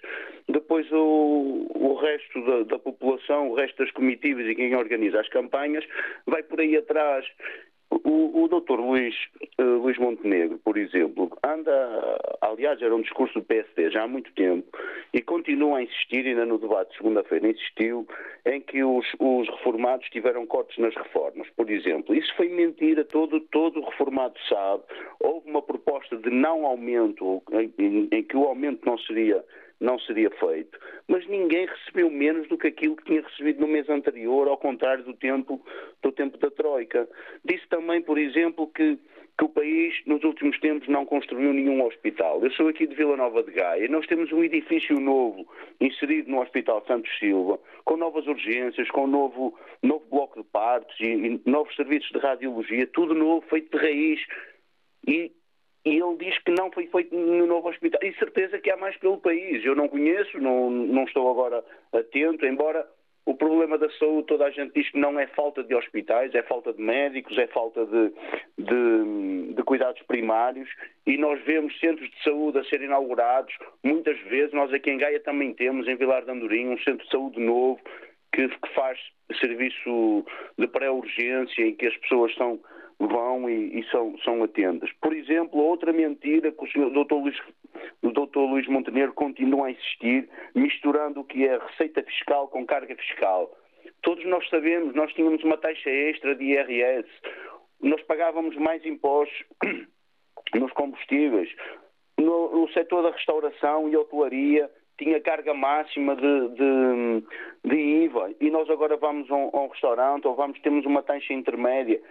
[0.49, 5.29] depois o, o resto da, da população, o resto das comitivas e quem organiza as
[5.29, 5.85] campanhas
[6.25, 7.25] vai por aí atrás.
[8.03, 9.15] O, o doutor Luís,
[9.59, 14.31] uh, Luís Montenegro, por exemplo, anda, aliás, era um discurso do PSD já há muito
[14.33, 14.67] tempo
[15.13, 18.05] e continua a insistir, ainda no debate de segunda-feira insistiu,
[18.45, 22.13] em que os, os, reformados tiveram cortes nas reformas, por exemplo.
[22.13, 24.83] Isso foi mentira, todo, todo reformado sabe.
[25.19, 29.43] Houve uma proposta de não aumento, em, em, em que o aumento não seria
[29.79, 33.89] não seria feito, mas ninguém recebeu menos do que aquilo que tinha recebido no mês
[33.89, 35.61] anterior, ao contrário do tempo,
[36.01, 37.07] do tempo da Troika.
[37.43, 38.97] Disse também, por exemplo, que,
[39.37, 42.41] que o país, nos últimos tempos, não construiu nenhum hospital.
[42.43, 43.87] Eu sou aqui de Vila Nova de Gaia.
[43.89, 45.45] Nós temos um edifício novo
[45.79, 51.05] inserido no Hospital Santos Silva, com novas urgências, com novo, novo bloco de partos e,
[51.05, 54.21] e novos serviços de radiologia, tudo novo, feito de raiz.
[55.07, 55.31] E
[55.85, 58.01] e ele diz que não foi feito no novo hospital.
[58.03, 59.63] E certeza que há mais pelo país.
[59.63, 62.87] Eu não conheço, não, não estou agora atento, embora
[63.25, 66.43] o problema da saúde, toda a gente diz que não é falta de hospitais, é
[66.43, 68.13] falta de médicos, é falta de,
[68.57, 70.69] de, de, cuidados primários
[71.07, 73.55] e nós vemos centros de saúde a serem inaugurados.
[73.83, 77.11] Muitas vezes, nós aqui em Gaia também temos, em Vilar de Andorim, um centro de
[77.11, 77.79] saúde novo
[78.31, 78.99] que, que faz
[79.39, 80.23] serviço
[80.57, 82.59] de pré-urgência em que as pessoas são
[82.99, 84.89] vão e, e, são, são atentas.
[85.01, 87.15] Por exemplo, outra mentira que o senhor Dr.
[87.15, 87.37] Luís,
[88.01, 88.39] o.
[88.39, 93.51] Luís Montenegro continua a insistir, misturando o que é receita fiscal com carga fiscal.
[94.01, 97.09] Todos nós sabemos, nós tínhamos uma taxa extra de IRS,
[97.81, 99.43] nós pagávamos mais impostos
[100.55, 101.49] nos combustíveis.
[102.17, 107.23] No, no setor da restauração e hotelaria tinha carga máxima de, de,
[107.65, 111.03] de, IVA e nós agora vamos a um, a um restaurante ou vamos temos uma
[111.03, 112.01] taxa intermédia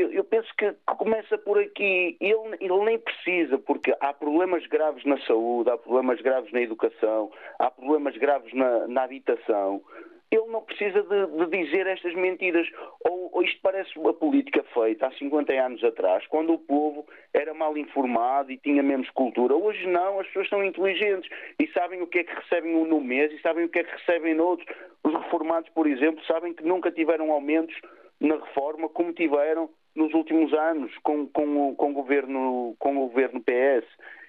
[0.00, 2.16] eu, eu penso que começa por aqui.
[2.20, 7.30] Ele, ele nem precisa, porque há problemas graves na saúde, há problemas graves na educação,
[7.58, 9.82] há problemas graves na, na habitação
[10.30, 12.68] ele não precisa de, de, dizer estas mentiras.
[13.08, 17.54] Ou, ou, isto parece uma política feita há 50 anos atrás, quando o povo era
[17.54, 19.56] mal informado e tinha menos cultura.
[19.56, 23.32] Hoje não, as pessoas são inteligentes e sabem o que é que recebem no mês
[23.32, 24.66] e sabem o que é que recebem no outro.
[25.02, 27.74] Os reformados, por exemplo, sabem que nunca tiveram aumentos
[28.20, 33.40] na reforma como tiveram nos últimos anos com, com, com, o, governo, com o governo
[33.40, 33.86] PS.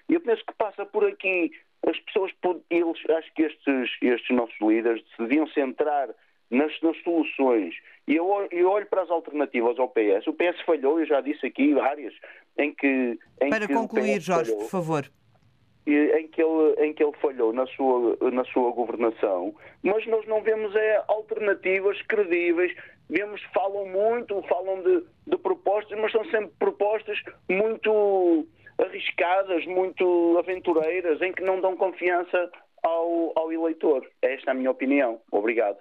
[0.08, 1.52] E eu penso que passa por aqui.
[1.86, 2.32] As pessoas,
[2.68, 6.08] eles, acho que estes, estes nossos líderes deviam centrar
[6.50, 7.74] nas, nas soluções.
[8.06, 10.26] E eu, eu, olho para as alternativas ao PS.
[10.26, 12.12] O PS falhou, eu já disse aqui várias,
[12.58, 13.18] em que.
[13.40, 15.10] Em para que concluir, Jorge, falhou, por favor.
[15.86, 20.42] Em que, ele, em que ele falhou na sua, na sua governação, mas nós não
[20.42, 22.72] vemos é, alternativas credíveis
[23.10, 27.18] vemos, falam muito, falam de, de propostas, mas são sempre propostas
[27.48, 28.46] muito
[28.78, 32.50] arriscadas, muito aventureiras, em que não dão confiança
[32.82, 34.06] ao, ao eleitor.
[34.22, 35.20] Esta é a minha opinião.
[35.30, 35.78] Obrigado.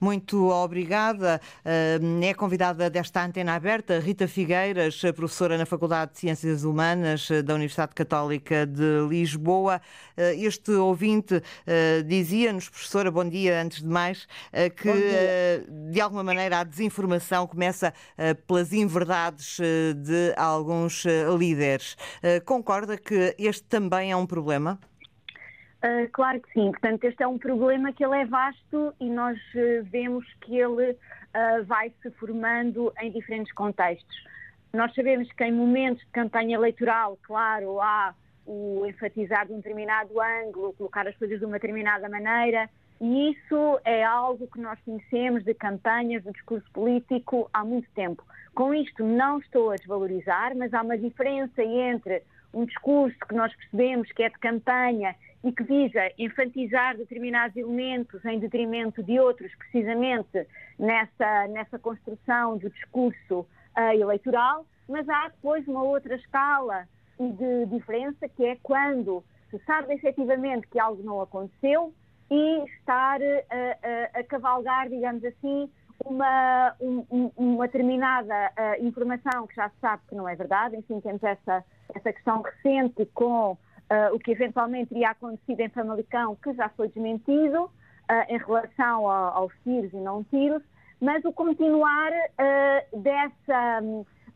[0.00, 1.40] Muito obrigada.
[1.64, 7.54] Eh, é convidada desta antena aberta Rita Figueiras, professora na Faculdade de Ciências Humanas da
[7.54, 9.80] Universidade Católica de Lisboa.
[10.16, 14.26] Eh, este ouvinte eh, dizia-nos, professora, bom dia antes de mais,
[14.76, 17.92] que de alguma maneira a desinformação começa
[18.46, 19.58] pelas inverdades
[19.96, 21.04] de alguns
[21.38, 21.96] líderes.
[22.44, 24.78] Concorda que este também é um problema?
[25.84, 26.70] Uh, claro que sim.
[26.70, 30.92] Portanto, este é um problema que ele é vasto e nós uh, vemos que ele
[30.92, 34.16] uh, vai se formando em diferentes contextos.
[34.72, 38.14] Nós sabemos que em momentos de campanha eleitoral, claro, há
[38.46, 42.68] o enfatizar de um determinado ângulo, colocar as coisas de uma determinada maneira,
[42.98, 48.24] e isso é algo que nós conhecemos de campanhas, de discurso político há muito tempo.
[48.54, 52.22] Com isto não estou a desvalorizar, mas há uma diferença entre
[52.54, 58.24] um discurso que nós percebemos que é de campanha e que visa enfatizar determinados elementos
[58.24, 60.46] em detrimento de outros, precisamente
[60.78, 66.88] nessa, nessa construção do discurso uh, eleitoral, mas há depois uma outra escala
[67.20, 71.92] de diferença que é quando se sabe efetivamente que algo não aconteceu
[72.30, 75.70] e estar a, a, a cavalgar, digamos assim,
[76.04, 80.76] uma, um, uma determinada uh, informação que já se sabe que não é verdade.
[80.76, 83.56] Enfim, temos essa, essa questão recente com
[83.90, 87.70] uh, o que eventualmente teria acontecido em Famalicão, que já foi desmentido uh,
[88.28, 90.62] em relação ao, aos tiros e não tiros,
[91.00, 93.82] mas o continuar uh, dessa,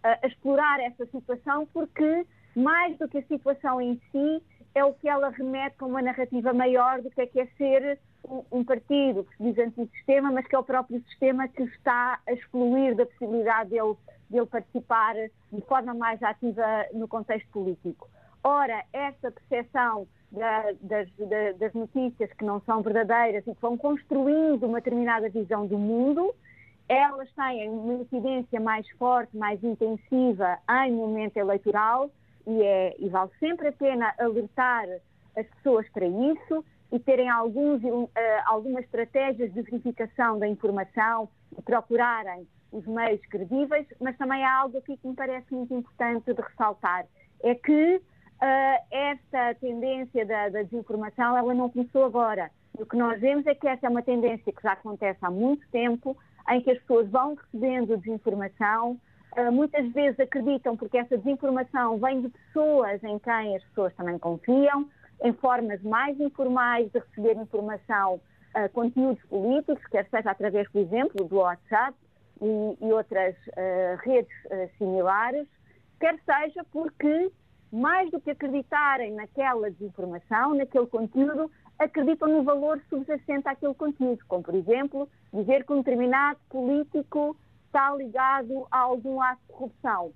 [0.02, 4.42] a explorar essa situação, porque mais do que a situação em si,
[4.74, 7.98] é o que ela remete com uma narrativa maior do que é que é ser
[8.24, 12.20] um, um partido que se diz antissistema, mas que é o próprio sistema que está
[12.26, 13.96] a excluir da possibilidade dele,
[14.28, 15.14] dele participar
[15.52, 18.08] de forma mais ativa no contexto político.
[18.42, 23.76] Ora, esta percepção da, das, da, das notícias que não são verdadeiras e que vão
[23.76, 26.34] construindo uma determinada visão do mundo,
[26.88, 32.10] elas têm uma incidência mais forte, mais intensiva em momento eleitoral
[32.46, 34.86] e, é, e vale sempre a pena alertar
[35.36, 38.08] as pessoas para isso e terem alguns, uh,
[38.46, 44.78] algumas estratégias de verificação da informação e procurarem os meios credíveis, mas também há algo
[44.78, 47.06] aqui que me parece muito importante de ressaltar,
[47.42, 48.00] é que
[48.42, 52.50] uh, esta tendência da, da, desinformação ela não começou agora.
[52.78, 55.68] O que nós vemos é que essa é uma tendência que já acontece há muito
[55.70, 56.16] tempo,
[56.50, 58.98] em que as pessoas vão recebendo desinformação,
[59.36, 64.18] uh, muitas vezes acreditam porque essa desinformação vem de pessoas em quem as pessoas também
[64.18, 64.88] confiam,
[65.22, 71.24] em formas mais informais de receber informação, uh, conteúdos políticos, quer seja através, por exemplo,
[71.24, 71.96] do WhatsApp
[72.40, 73.34] e, e outras
[74.04, 74.32] redes
[74.78, 75.48] similares,
[75.98, 77.32] quer seja porque,
[77.72, 84.42] mais do que acreditarem naquela desinformação, naquele conteúdo, acreditam no valor subjacente àquele conteúdo, como,
[84.42, 90.12] por exemplo, dizer que um determinado político está ligado a algum ato de corrupção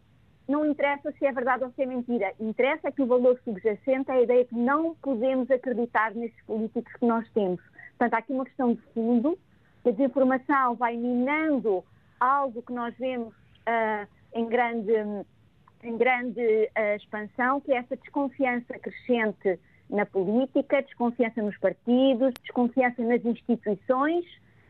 [0.49, 2.33] não interessa se é verdade ou se é mentira.
[2.41, 7.07] Interessa que o valor subjacente é a ideia que não podemos acreditar nestes políticos que
[7.07, 7.61] nós temos.
[7.91, 9.39] Portanto, há aqui uma questão de fundo,
[9.85, 11.85] a desinformação vai minando
[12.19, 14.93] algo que nós vemos uh, em grande,
[15.83, 19.59] em grande uh, expansão, que é essa desconfiança crescente
[19.91, 24.25] na política, desconfiança nos partidos, desconfiança nas instituições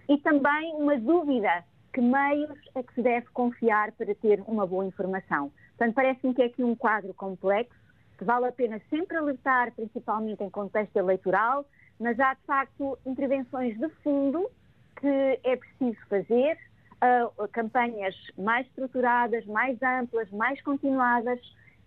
[0.08, 4.84] e também uma dúvida que meios é que se deve confiar para ter uma boa
[4.84, 5.52] informação.
[5.76, 7.78] Portanto, parece-me que é aqui um quadro complexo,
[8.18, 11.66] que vale a pena sempre alertar, principalmente em contexto eleitoral,
[12.00, 14.50] mas há, de facto, intervenções de fundo
[15.00, 16.58] que é preciso fazer,
[17.02, 21.40] uh, campanhas mais estruturadas, mais amplas, mais continuadas,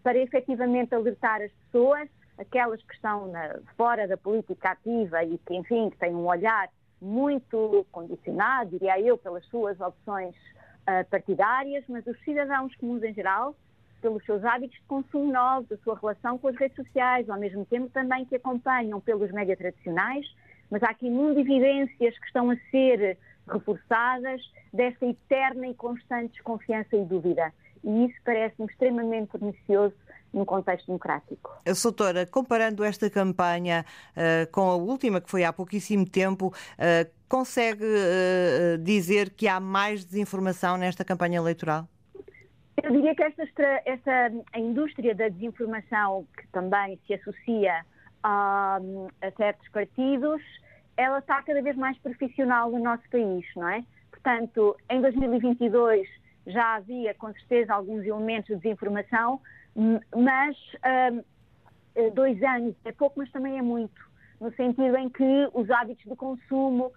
[0.03, 5.55] para efetivamente alertar as pessoas, aquelas que estão na, fora da política ativa e que,
[5.55, 6.69] enfim, que têm um olhar
[7.01, 13.55] muito condicionado, diria eu, pelas suas opções uh, partidárias, mas os cidadãos comuns em geral
[14.01, 17.65] pelos seus hábitos de consumo novos, a sua relação com as redes sociais, ao mesmo
[17.65, 20.27] tempo também que acompanham pelos médias tradicionais,
[20.69, 24.41] mas há aqui mundo evidências que estão a ser reforçadas
[24.73, 27.53] dessa eterna e constante desconfiança e dúvida.
[27.83, 29.95] E isso parece-me extremamente pernicioso
[30.33, 31.51] no contexto democrático.
[31.65, 37.09] A doutora, comparando esta campanha uh, com a última, que foi há pouquíssimo tempo, uh,
[37.29, 41.87] consegue uh, dizer que há mais desinformação nesta campanha eleitoral?
[42.83, 43.43] Eu diria que esta,
[43.85, 47.85] esta, a indústria da desinformação, que também se associa
[48.21, 48.79] a,
[49.21, 50.41] a certos partidos,
[50.97, 53.83] ela está cada vez mais profissional no nosso país, não é?
[54.11, 56.07] Portanto, em 2022
[56.47, 59.41] já havia com certeza alguns elementos de desinformação,
[60.15, 60.55] mas
[61.13, 64.01] um, dois anos é pouco, mas também é muito,
[64.39, 66.91] no sentido em que os hábitos de consumo,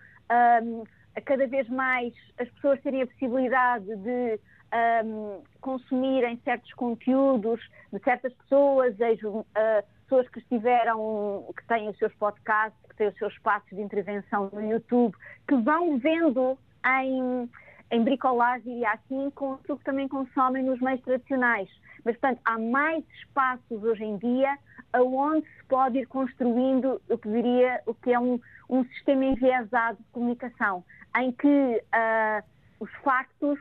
[0.63, 0.85] um,
[1.25, 4.41] cada vez mais as pessoas terem a possibilidade de
[5.05, 7.61] um, consumirem certos conteúdos
[7.93, 9.45] de certas pessoas, vejo uh,
[10.09, 14.49] pessoas que estiveram, que têm os seus podcasts, que têm os seus espaços de intervenção
[14.53, 15.14] no YouTube,
[15.47, 16.59] que vão vendo
[17.03, 17.51] em,
[17.90, 21.68] em bricolagem, diria assim, com aquilo que também consomem nos meios tradicionais.
[22.05, 24.57] Mas, portanto, há mais espaços hoje em dia
[24.94, 28.40] aonde se pode ir construindo, eu diria, o que é um,
[28.71, 30.83] um sistema enviesado de comunicação,
[31.18, 32.42] em que uh,
[32.81, 33.59] os factos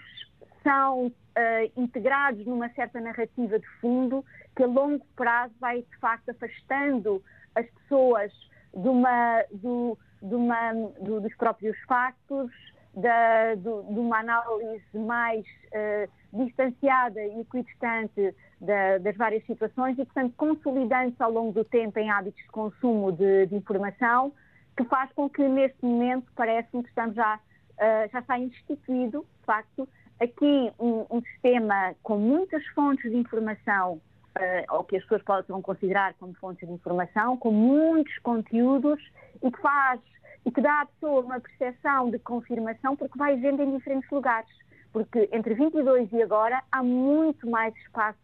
[0.64, 6.30] são uh, integrados numa certa narrativa de fundo que a longo prazo vai de facto
[6.30, 7.24] afastando
[7.56, 8.32] as pessoas
[8.74, 12.52] de uma, do, de uma, do, dos próprios factos,
[12.96, 20.06] da, do, de uma análise mais uh, distanciada e equidistante da, das várias situações e,
[20.06, 24.34] portanto, consolidando-se ao longo do tempo em hábitos de consumo de, de informação,
[24.76, 29.46] que faz com que, neste momento, parece-me que estamos já, uh, já está instituído, de
[29.46, 29.88] facto,
[30.20, 35.62] aqui um, um, sistema com muitas fontes de informação, uh, ou que as pessoas possam
[35.62, 39.02] considerar como fontes de informação, com muitos conteúdos
[39.44, 40.00] e que faz
[40.46, 44.50] e que dá à pessoa uma percepção de confirmação porque vai vendo em diferentes lugares.
[44.94, 48.22] Porque entre 22 e agora há muito mais espaços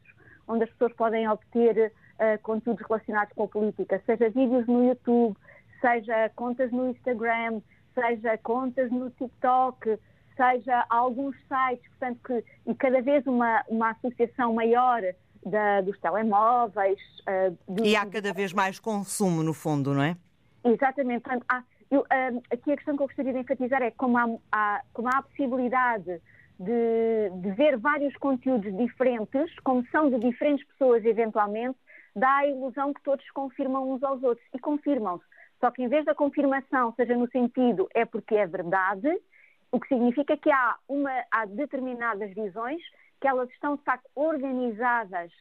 [0.47, 5.35] onde as pessoas podem obter uh, conteúdos relacionados com a política, seja vídeos no YouTube,
[5.81, 7.61] seja contas no Instagram,
[7.93, 9.99] seja contas no TikTok,
[10.35, 15.01] seja alguns sites, portanto, que, e cada vez uma, uma associação maior
[15.45, 16.99] da, dos telemóveis.
[17.27, 20.15] Uh, do, e há cada vez mais consumo, no fundo, não é?
[20.63, 21.23] Exatamente.
[21.23, 24.27] Portanto, há, eu, uh, aqui a questão que eu gostaria de enfatizar é como há,
[24.51, 26.21] há como há a possibilidade
[26.59, 31.77] de, de, ver vários conteúdos diferentes, como são de diferentes pessoas eventualmente,
[32.15, 34.45] dá a ilusão que todos confirmam uns aos outros.
[34.53, 35.25] E confirmam-se.
[35.59, 39.09] Só que em vez da confirmação seja no sentido é porque é verdade,
[39.73, 42.79] o que significa que há, uma, há determinadas visões
[43.19, 45.31] que elas estão de facto organizadas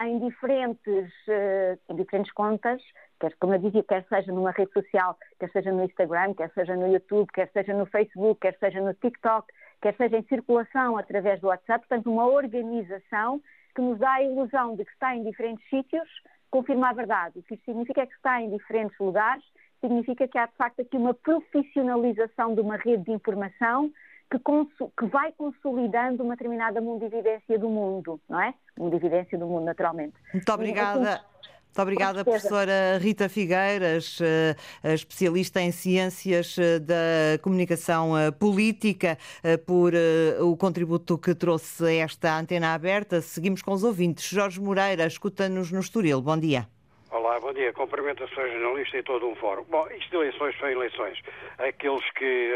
[0.00, 2.80] em diferentes, uh, em diferentes contas,
[3.18, 6.76] quer, como eu dizia, quer seja numa rede social, quer seja no Instagram, quer seja
[6.76, 11.40] no YouTube, quer seja no Facebook, quer seja no TikTok, quer seja em circulação através
[11.40, 13.42] do WhatsApp, portanto, uma organização
[13.74, 16.08] que nos dá a ilusão de que está em diferentes sítios,
[16.48, 17.40] confirma a verdade.
[17.40, 19.44] O que isso significa é que está em diferentes lugares,
[19.80, 23.90] significa que há de facto aqui uma profissionalização de uma rede de informação
[24.30, 28.54] que, que, vai consolidando uma determinada mundividência do mundo, não é?
[28.78, 30.14] Mundividência do mundo, naturalmente.
[30.32, 31.24] Muito obrigada.
[31.70, 34.56] Muito obrigada, professora Rita Figueiras, eh,
[34.92, 39.16] especialista em ciências eh, da comunicação eh, política,
[39.64, 39.92] por
[40.40, 43.20] o contributo que trouxe a esta antena aberta.
[43.20, 44.28] Seguimos com os ouvintes.
[44.28, 46.20] Jorge Moreira, escuta-nos no Estoril.
[46.20, 46.66] Bom dia.
[47.12, 47.72] Olá, bom dia.
[47.72, 49.64] Cumprimento a sua jornalista e todo um fórum.
[49.64, 51.20] Bom, isto de eleições são eleições.
[51.58, 52.54] Aqueles que,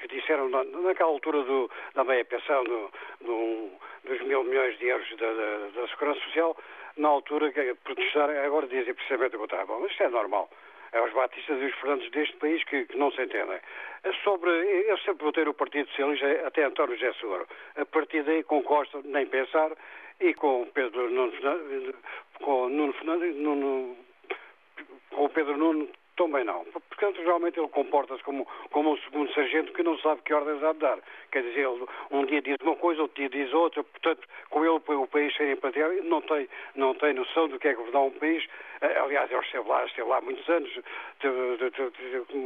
[0.00, 3.70] que disseram na, naquela altura do, da meia pensão do, do,
[4.02, 6.56] dos mil milhões de euros da, da, da Segurança Social
[6.96, 9.68] na altura que protestaram, agora dizem precisamente o contrário.
[9.68, 10.50] Bom, isto é normal.
[10.96, 13.60] É os batistas e os Fernandes deste país que, que, não se entendem.
[14.02, 17.46] É sobre, eu sempre votei o Partido Socialista até António José Seguro.
[17.76, 19.72] A partir daí com Costa, nem pensar,
[20.20, 21.32] e com Pedro Nuno
[22.42, 23.94] com Nuno Fernandes, Nuno,
[25.10, 25.86] com Pedro Nuno
[26.16, 26.64] também não.
[26.64, 30.72] Portanto, realmente ele comporta-se como, como um segundo sargento que não sabe que ordens há
[30.72, 30.98] de dar.
[31.30, 33.84] Quer dizer, ele um dia diz uma coisa, outro dia diz outra.
[33.84, 37.74] Portanto, com ele o país sem empatia, não tem, não tem noção do que é
[37.74, 38.46] governar um país.
[38.80, 40.70] Eh, aliás, ele esteve lá, esteve lá há muitos anos,
[41.20, 42.44] teve, teve, teve como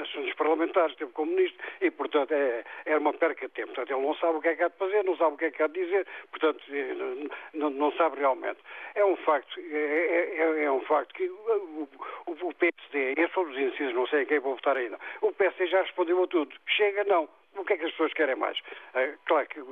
[0.00, 3.68] assuntos parlamentares, esteve como ministro, e, portanto, é, é uma perca de tempo.
[3.68, 5.44] Portanto, ele não sabe o que é que há de fazer, não sabe o que
[5.46, 8.58] é que há de dizer, portanto, eh, não, não sabe realmente.
[8.94, 11.88] É um facto, é, é, é, é um facto que o,
[12.26, 15.32] o, o PSD, esses são os incisos, não sei em quem vou votar ainda, o
[15.32, 16.54] PSD já respondeu a tudo.
[16.66, 18.58] Chega, não o que é que as pessoas querem mais?
[18.94, 19.62] É, claro que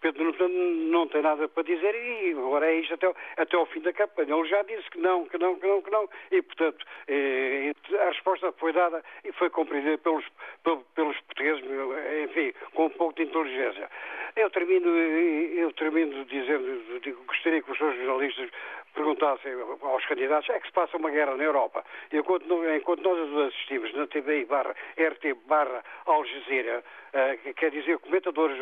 [0.00, 0.48] Pedro Nuno
[0.90, 4.34] não tem nada para dizer e agora é isto até, até ao fim da campanha.
[4.34, 6.08] Ele já disse que não, que não, que não, que não.
[6.30, 10.24] E, portanto, é, a resposta foi dada e foi compreendida pelos,
[10.94, 11.62] pelos portugueses,
[12.24, 13.88] enfim, com um pouco de inteligência.
[14.36, 18.50] Eu termino, eu termino dizendo, digo, gostaria que os seus jornalistas
[18.92, 21.84] perguntassem aos candidatos é que se passa uma guerra na Europa.
[22.12, 26.82] Enquanto, enquanto nós assistimos na TVI barra RT barra Al Jazeera,
[27.14, 28.58] uh, quer dizer, comentadores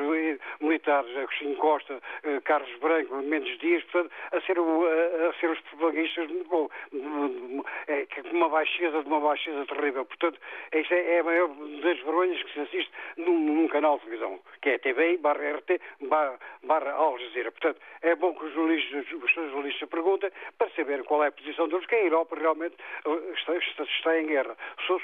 [0.61, 6.29] militares, Agostinho Costa, uh, Carlos Branco, Mendes Dias, portanto, a ser, a, ser os propagandistas
[6.49, 6.69] com
[7.87, 10.05] é, uma baixeza de uma baixeza terrível.
[10.05, 10.41] Portanto,
[10.73, 14.71] esta é, a maior das vergonhas que se assiste num, num canal de televisão, que
[14.71, 17.51] é TVI barra RT barra, barra Al Jazeera.
[17.51, 20.18] Portanto, é bom que os jornalistas, os jornalistas perguntem
[20.57, 24.21] para saber qual é a posição deles, que a Europa realmente uh, está, está, está
[24.21, 24.57] em guerra.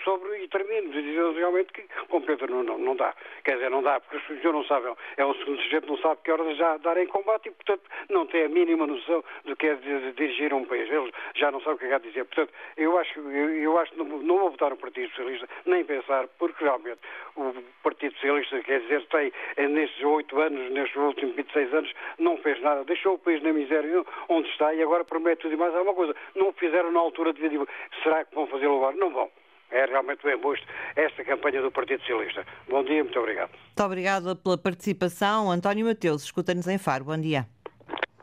[0.05, 3.15] Sobre, e termino de dizer realmente que com Pedro não, não, não, dá.
[3.45, 6.21] Quer dizer, não dá, porque os senhores não sabem, é um segundo sujeito, não sabe
[6.25, 9.67] que horas já dar em combate e, portanto, não tem a mínima noção do que
[9.67, 10.91] é de, de dirigir um país.
[10.91, 12.25] Eles já não sabem o que é que dizer.
[12.25, 15.85] Portanto, eu acho, eu, eu acho que não, não vou votar no Partido Socialista, nem
[15.85, 17.01] pensar, porque realmente
[17.37, 22.37] o Partido Socialista, quer dizer, tem, eh, nestes oito anos, nestes últimos 26 anos, não
[22.39, 25.75] fez nada, deixou o país na miséria onde está e agora promete tudo e mais
[25.75, 26.15] alguma coisa.
[26.35, 27.67] Não fizeram na altura de vida.
[28.03, 28.97] Será que vão fazê-lo agora?
[28.97, 29.31] Não vão.
[29.71, 32.47] É realmente bem busto esta campanha do Partido Socialista.
[32.69, 33.51] Bom dia, muito obrigado.
[33.51, 35.51] Muito obrigada pela participação.
[35.51, 37.05] António Mateus, escuta-nos em Faro.
[37.05, 37.47] Bom dia.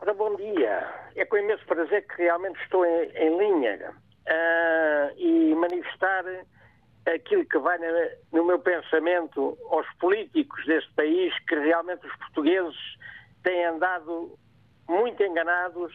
[0.00, 0.88] Ora, bom dia.
[1.14, 6.24] É com imenso prazer que realmente estou em, em linha uh, e manifestar
[7.06, 7.78] aquilo que vai
[8.32, 12.76] no meu pensamento aos políticos deste país, que realmente os portugueses
[13.42, 14.38] têm andado
[14.88, 15.92] muito enganados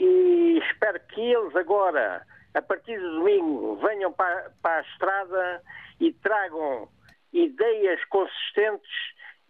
[0.00, 5.62] e espero que eles agora, a partir de domingo, venham para, para a estrada
[6.00, 6.88] e tragam
[7.32, 8.90] ideias consistentes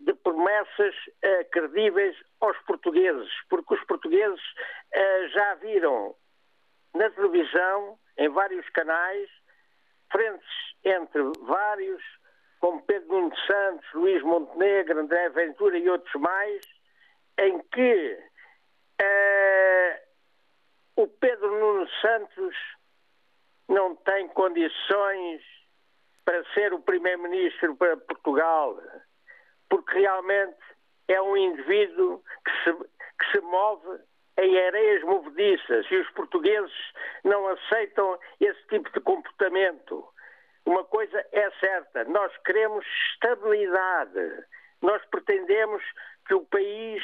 [0.01, 6.15] de promessas uh, credíveis aos portugueses, porque os portugueses uh, já viram
[6.95, 9.31] na televisão, em vários canais,
[10.11, 10.49] frentes
[10.85, 12.03] entre vários,
[12.59, 16.61] como Pedro Nuno Santos, Luís Montenegro, André Ventura e outros mais,
[17.39, 18.19] em que
[19.01, 19.40] uh,
[21.01, 22.55] o Pedro Nuno Santos
[23.67, 25.41] não tem condições
[26.27, 28.79] para ser o primeiro-ministro para Portugal,
[29.71, 30.59] porque realmente
[31.09, 32.73] é um indivíduo que se,
[33.19, 34.01] que se move
[34.39, 36.93] em areias movediças e os portugueses
[37.25, 40.07] não aceitam esse tipo de comportamento.
[40.67, 42.85] Uma coisa é certa, nós queremos
[43.15, 44.45] estabilidade.
[44.83, 45.83] Nós pretendemos
[46.27, 47.03] que o país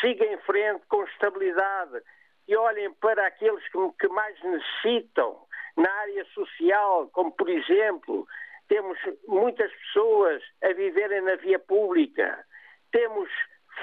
[0.00, 2.02] siga em frente com estabilidade
[2.48, 3.62] e olhem para aqueles
[3.98, 8.26] que mais necessitam na área social, como por exemplo,
[8.68, 12.44] temos muitas pessoas a viverem na via pública,
[12.92, 13.28] temos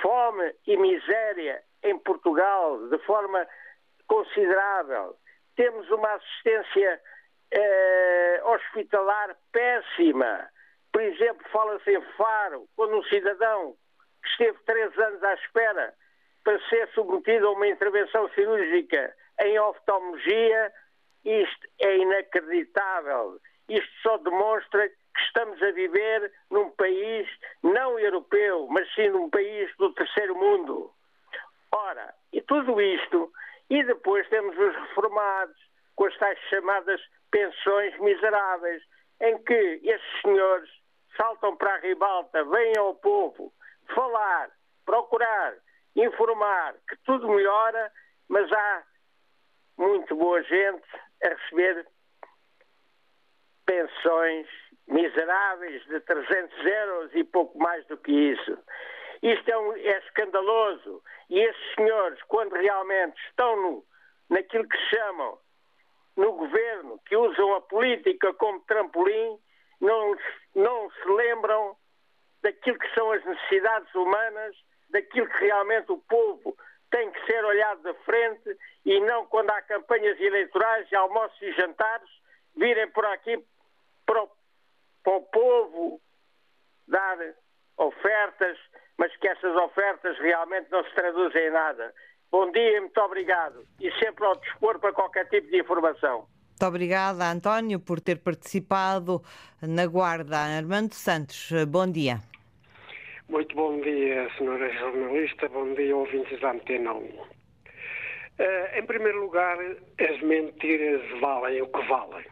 [0.01, 3.47] fome e miséria em Portugal de forma
[4.07, 5.15] considerável,
[5.55, 7.01] temos uma assistência
[7.51, 10.49] eh, hospitalar péssima.
[10.91, 13.75] Por exemplo, fala-se em Faro, quando um cidadão
[14.21, 15.93] que esteve três anos à espera
[16.43, 20.73] para ser submetido a uma intervenção cirúrgica em oftalmologia,
[21.23, 23.39] isto é inacreditável.
[23.69, 27.27] Isto só demonstra que estamos a viver num país
[27.61, 30.91] não europeu, mas sim num país do terceiro mundo.
[31.71, 33.31] Ora, e tudo isto,
[33.69, 35.57] e depois temos os reformados,
[35.95, 38.83] com as tais chamadas pensões miseráveis,
[39.21, 40.69] em que estes senhores
[41.15, 43.53] saltam para a ribalta, vêm ao povo
[43.93, 44.49] falar,
[44.85, 45.55] procurar,
[45.95, 47.91] informar que tudo melhora,
[48.27, 48.83] mas há
[49.77, 50.83] muito boa gente
[51.23, 51.87] a receber
[53.65, 54.47] pensões
[54.87, 58.57] miseráveis de 300 euros e pouco mais do que isso.
[59.21, 61.01] Isto é, um, é escandaloso.
[61.29, 63.85] E esses senhores, quando realmente estão no,
[64.29, 65.39] naquilo que chamam
[66.17, 69.39] no governo, que usam a política como trampolim,
[69.79, 70.15] não,
[70.55, 71.75] não se lembram
[72.41, 74.55] daquilo que são as necessidades humanas,
[74.93, 76.55] daquilo que realmente o povo
[76.91, 82.09] tem que ser olhado de frente e não quando há campanhas eleitorais, almoços e jantares,
[82.55, 83.43] virem por aqui
[84.05, 84.29] para o,
[85.03, 85.99] para o povo
[86.87, 87.17] dar
[87.77, 88.57] ofertas,
[88.97, 91.93] mas que essas ofertas realmente não se traduzem em nada.
[92.31, 93.65] Bom dia, muito obrigado.
[93.79, 96.27] E sempre ao dispor para qualquer tipo de informação.
[96.49, 99.23] Muito obrigada, António, por ter participado
[99.59, 100.37] na Guarda.
[100.37, 102.32] Armando Santos, bom dia.
[103.29, 106.97] Muito bom dia, senhora jornalista, bom dia, ouvintes da Antena 1.
[106.97, 107.27] Uh,
[108.37, 109.57] eh, em primeiro lugar,
[109.97, 112.25] as mentiras valem o que valem.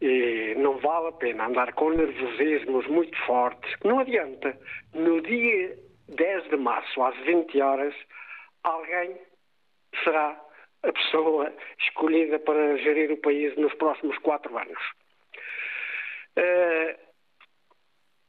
[0.00, 3.70] E não vale a pena andar com nervosismos muito fortes.
[3.84, 4.58] Não adianta.
[4.94, 5.76] No dia
[6.08, 7.94] 10 de março, às 20 horas,
[8.64, 9.14] alguém
[10.02, 10.40] será
[10.84, 14.80] a pessoa escolhida para gerir o país nos próximos quatro anos.
[16.38, 17.07] Uh,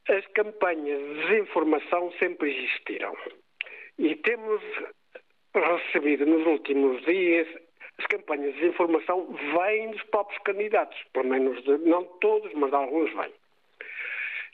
[0.09, 3.15] as campanhas de desinformação sempre existiram.
[3.97, 4.61] E temos
[5.53, 7.47] recebido nos últimos dias
[7.99, 13.13] as campanhas de desinformação vêm dos próprios candidatos, pelo menos de, não todos, mas alguns
[13.13, 13.33] vêm.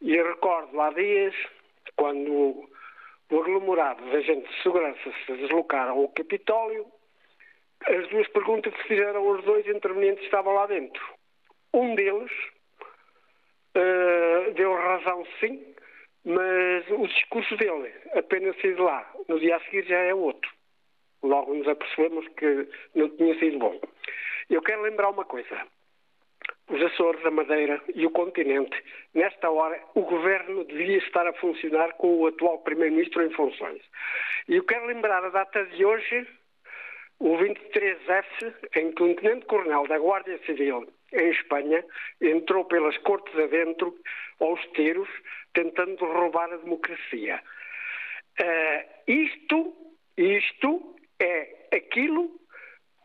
[0.02, 1.34] E eu recordo há dias,
[1.96, 2.68] quando
[3.30, 6.86] o aglomerado de agentes de segurança se deslocaram ao Capitólio,
[7.86, 11.04] as duas perguntas que fizeram os dois intervenientes estavam lá dentro.
[11.74, 12.32] Um deles
[13.76, 15.76] uh, deu razão sim,
[16.24, 20.50] mas o discurso dele, apenas sido lá, no dia a seguir já é outro.
[21.22, 23.80] Logo nos apercebemos que não tinha sido bom.
[24.50, 25.68] Eu quero lembrar uma coisa.
[26.68, 28.76] Os Açores, a Madeira e o continente,
[29.14, 33.82] nesta hora, o governo devia estar a funcionar com o atual Primeiro-Ministro em funções.
[34.48, 36.28] E eu quero lembrar a data de hoje,
[37.20, 41.84] o 23F, em que o Tenente-Coronel da Guardia Civil em Espanha,
[42.22, 43.96] entrou pelas cortes adentro
[44.40, 45.10] aos tiros,
[45.54, 47.42] tentando roubar a democracia.
[48.40, 52.40] Uh, isto, isto é aquilo,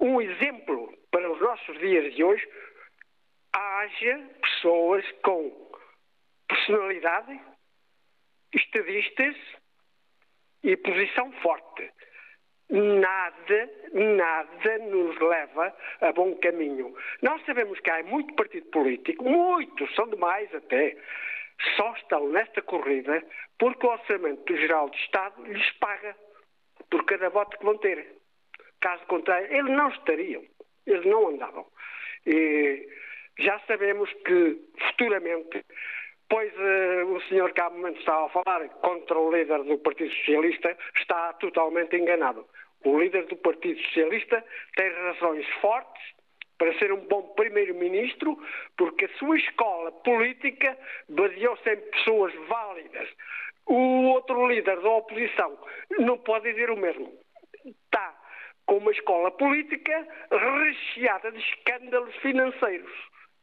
[0.00, 2.46] um exemplo para os nossos dias de hoje.
[3.52, 5.70] Haja pessoas com
[6.48, 7.40] personalidade,
[8.52, 9.36] estadistas
[10.62, 11.90] e posição forte
[12.70, 16.94] nada, nada nos leva a bom caminho.
[17.22, 20.96] Nós sabemos que há muito partido político, muitos, são demais até,
[21.76, 23.22] só estão nesta corrida
[23.58, 26.16] porque o Orçamento Geral do Estado lhes paga
[26.90, 28.16] por cada voto que vão ter.
[28.80, 30.42] Caso contrário, eles não estariam,
[30.86, 31.66] eles não andavam.
[32.26, 32.88] E
[33.38, 34.58] já sabemos que
[34.88, 35.64] futuramente
[36.48, 40.76] uh, o senhor que há momento estava a falar contra o líder do Partido Socialista
[40.96, 42.46] está totalmente enganado.
[42.84, 44.44] O líder do Partido Socialista
[44.76, 46.02] tem razões fortes
[46.56, 48.38] para ser um bom primeiro-ministro,
[48.76, 50.76] porque a sua escola política
[51.08, 53.08] baseou-se em pessoas válidas.
[53.66, 55.58] O outro líder da oposição
[55.98, 57.12] não pode dizer o mesmo.
[57.64, 58.14] Está
[58.66, 62.92] com uma escola política recheada de escândalos financeiros.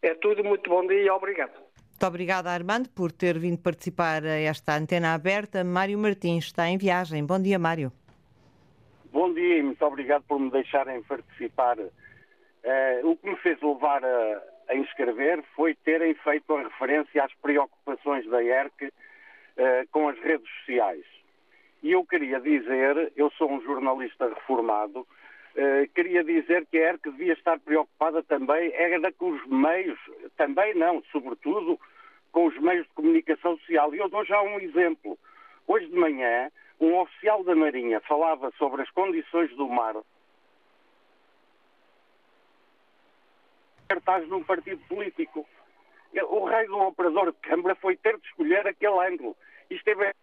[0.01, 1.66] É tudo muito bom dia e obrigado.
[1.97, 5.63] Muito obrigada, Armando, por ter vindo participar a esta antena aberta.
[5.63, 7.25] Mário Martins está em viagem.
[7.25, 7.91] Bom dia, Mário.
[9.11, 11.79] Bom dia e muito obrigado por me deixarem participar.
[11.79, 11.89] Uh,
[13.03, 18.29] o que me fez levar a, a, inscrever foi terem feito a referência às preocupações
[18.29, 18.91] da ERC uh,
[19.91, 21.03] com as redes sociais.
[21.81, 25.07] E eu queria dizer, eu sou um jornalista reformado,
[25.57, 29.99] uh, queria dizer que a ERC devia estar preocupada também, era com os meios,
[30.37, 31.79] também não, sobretudo
[32.31, 33.93] com os meios de comunicação social.
[33.93, 35.17] E eu dou já um exemplo.
[35.65, 36.49] Hoje de manhã,
[36.79, 39.95] um oficial da Marinha falava sobre as condições do mar.
[43.89, 45.47] Cartaz num partido político.
[46.29, 49.35] O de um operador de Câmara foi ter de escolher aquele ângulo.
[49.69, 50.13] Isto é.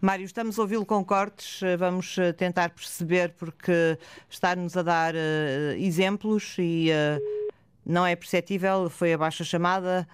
[0.00, 3.98] Mário, estamos a ouvi-lo com cortes, vamos eh, tentar perceber porque
[4.30, 7.50] está-nos a dar uh, exemplos e uh,
[7.84, 10.08] não é perceptível, foi a chamada,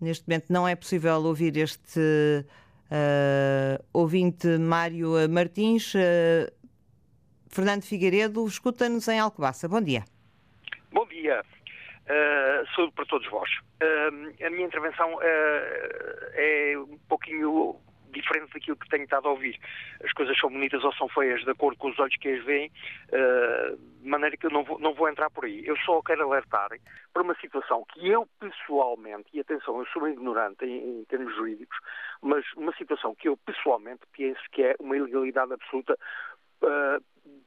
[0.00, 5.92] neste momento não é possível ouvir este uh, ouvinte Mário Martins.
[7.50, 9.68] Fernando Figueiredo, escuta-nos em Alcobaça.
[9.68, 10.04] Bom dia.
[10.92, 11.44] Bom dia.
[12.06, 13.50] Uh, saúde para todos vós.
[13.82, 15.20] Uh, a minha intervenção uh,
[16.32, 17.76] é um pouquinho
[18.10, 19.58] diferente daquilo que tenho estado a ouvir.
[20.04, 22.70] As coisas são bonitas ou são feias de acordo com os olhos que as veem,
[23.08, 25.66] uh, de maneira que eu não vou, não vou entrar por aí.
[25.66, 26.68] Eu só quero alertar
[27.12, 31.78] para uma situação que eu pessoalmente, e atenção, eu sou ignorante em, em termos jurídicos,
[32.22, 35.96] mas uma situação que eu pessoalmente penso que é uma ilegalidade absoluta
[36.62, 37.04] Uh,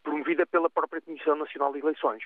[0.09, 2.23] promovida pela própria Comissão Nacional de Eleições.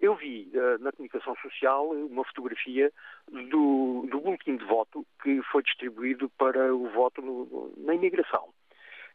[0.00, 2.90] Eu vi uh, na comunicação social uma fotografia
[3.28, 8.48] do, do boletim de voto que foi distribuído para o voto no, na imigração.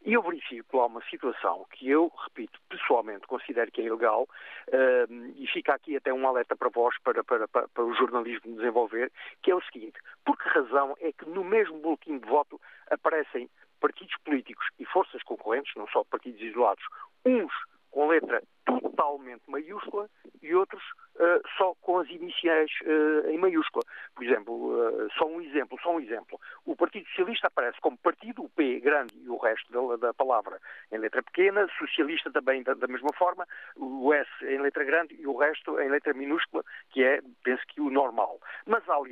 [0.04, 5.34] E eu verifico lá uma situação que eu, repito, pessoalmente considero que é ilegal, uh,
[5.36, 9.12] e fica aqui até um alerta para vós, para, para, para, para, o jornalismo desenvolver,
[9.42, 13.50] que é o seguinte: por que razão é que no mesmo boletim de voto aparecem
[13.80, 16.84] partidos políticos e forças concorrentes, não só partidos isolados,
[17.26, 17.52] uns
[17.92, 20.10] com letra totalmente maiúscula
[20.42, 20.82] e outros
[21.16, 23.84] uh, só com as iniciais uh, em maiúscula.
[24.16, 26.40] Por exemplo, uh, só um exemplo, só um exemplo.
[26.66, 30.60] O Partido Socialista aparece como partido, o P grande e o resto da, da palavra
[30.92, 35.28] em letra pequena, socialista também da, da, mesma forma, o S em letra grande e
[35.28, 37.90] o resto em letra minúscula, que é, penso que, o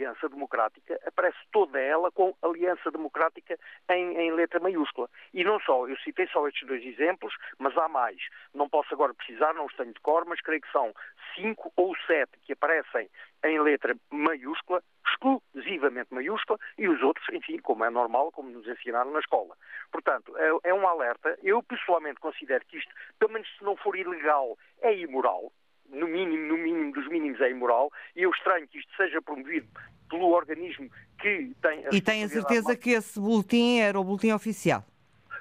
[0.09, 3.57] Aliança Democrática aparece toda ela com Aliança Democrática
[3.89, 5.07] em, em letra maiúscula.
[5.33, 8.17] E não só, eu citei só estes dois exemplos, mas há mais.
[8.53, 10.93] Não posso agora precisar, não os tenho de cor, mas creio que são
[11.35, 13.09] cinco ou sete que aparecem
[13.43, 19.11] em letra maiúscula, exclusivamente maiúscula, e os outros, enfim, como é normal, como nos ensinaram
[19.11, 19.55] na escola.
[19.91, 21.37] Portanto, é, é um alerta.
[21.43, 25.51] Eu pessoalmente considero que isto, pelo menos se não for ilegal, é imoral.
[25.91, 29.67] No mínimo, no mínimo dos mínimos é imoral, e eu estranho que isto seja promovido
[30.09, 34.31] pelo organismo que tem a E tem a certeza que esse boletim era o boletim
[34.31, 34.83] oficial?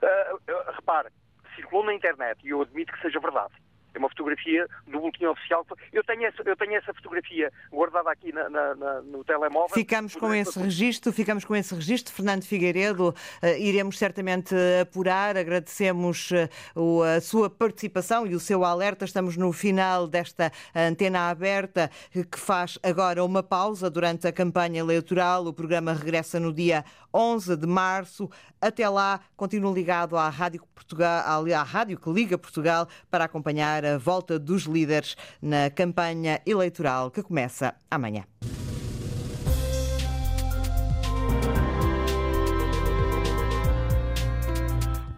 [0.03, 1.09] Uh, repare,
[1.55, 3.55] circulou na internet e eu admito que seja verdade.
[3.99, 5.66] É uma fotografia do boletim oficial.
[5.92, 9.74] Eu tenho essa, eu tenho essa fotografia guardada aqui na, na, na, no telemóvel.
[9.74, 12.14] Ficamos com esse registro, ficamos com esse registro.
[12.14, 15.36] Fernando Figueiredo, uh, iremos certamente apurar.
[15.36, 19.05] Agradecemos uh, a sua participação e o seu alerta.
[19.05, 25.44] Estamos no final desta antena aberta que faz agora uma pausa durante a campanha eleitoral.
[25.44, 28.30] O programa regressa no dia 11 de março.
[28.61, 33.99] Até lá, continue ligado à Rádio Portugal, à Rádio que liga Portugal para acompanhar a
[33.99, 38.24] volta dos líderes na campanha eleitoral que começa amanhã.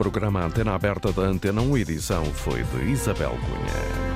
[0.00, 4.09] Programa Antena Aberta da Antena 1, edição foi de Isabel Cunha.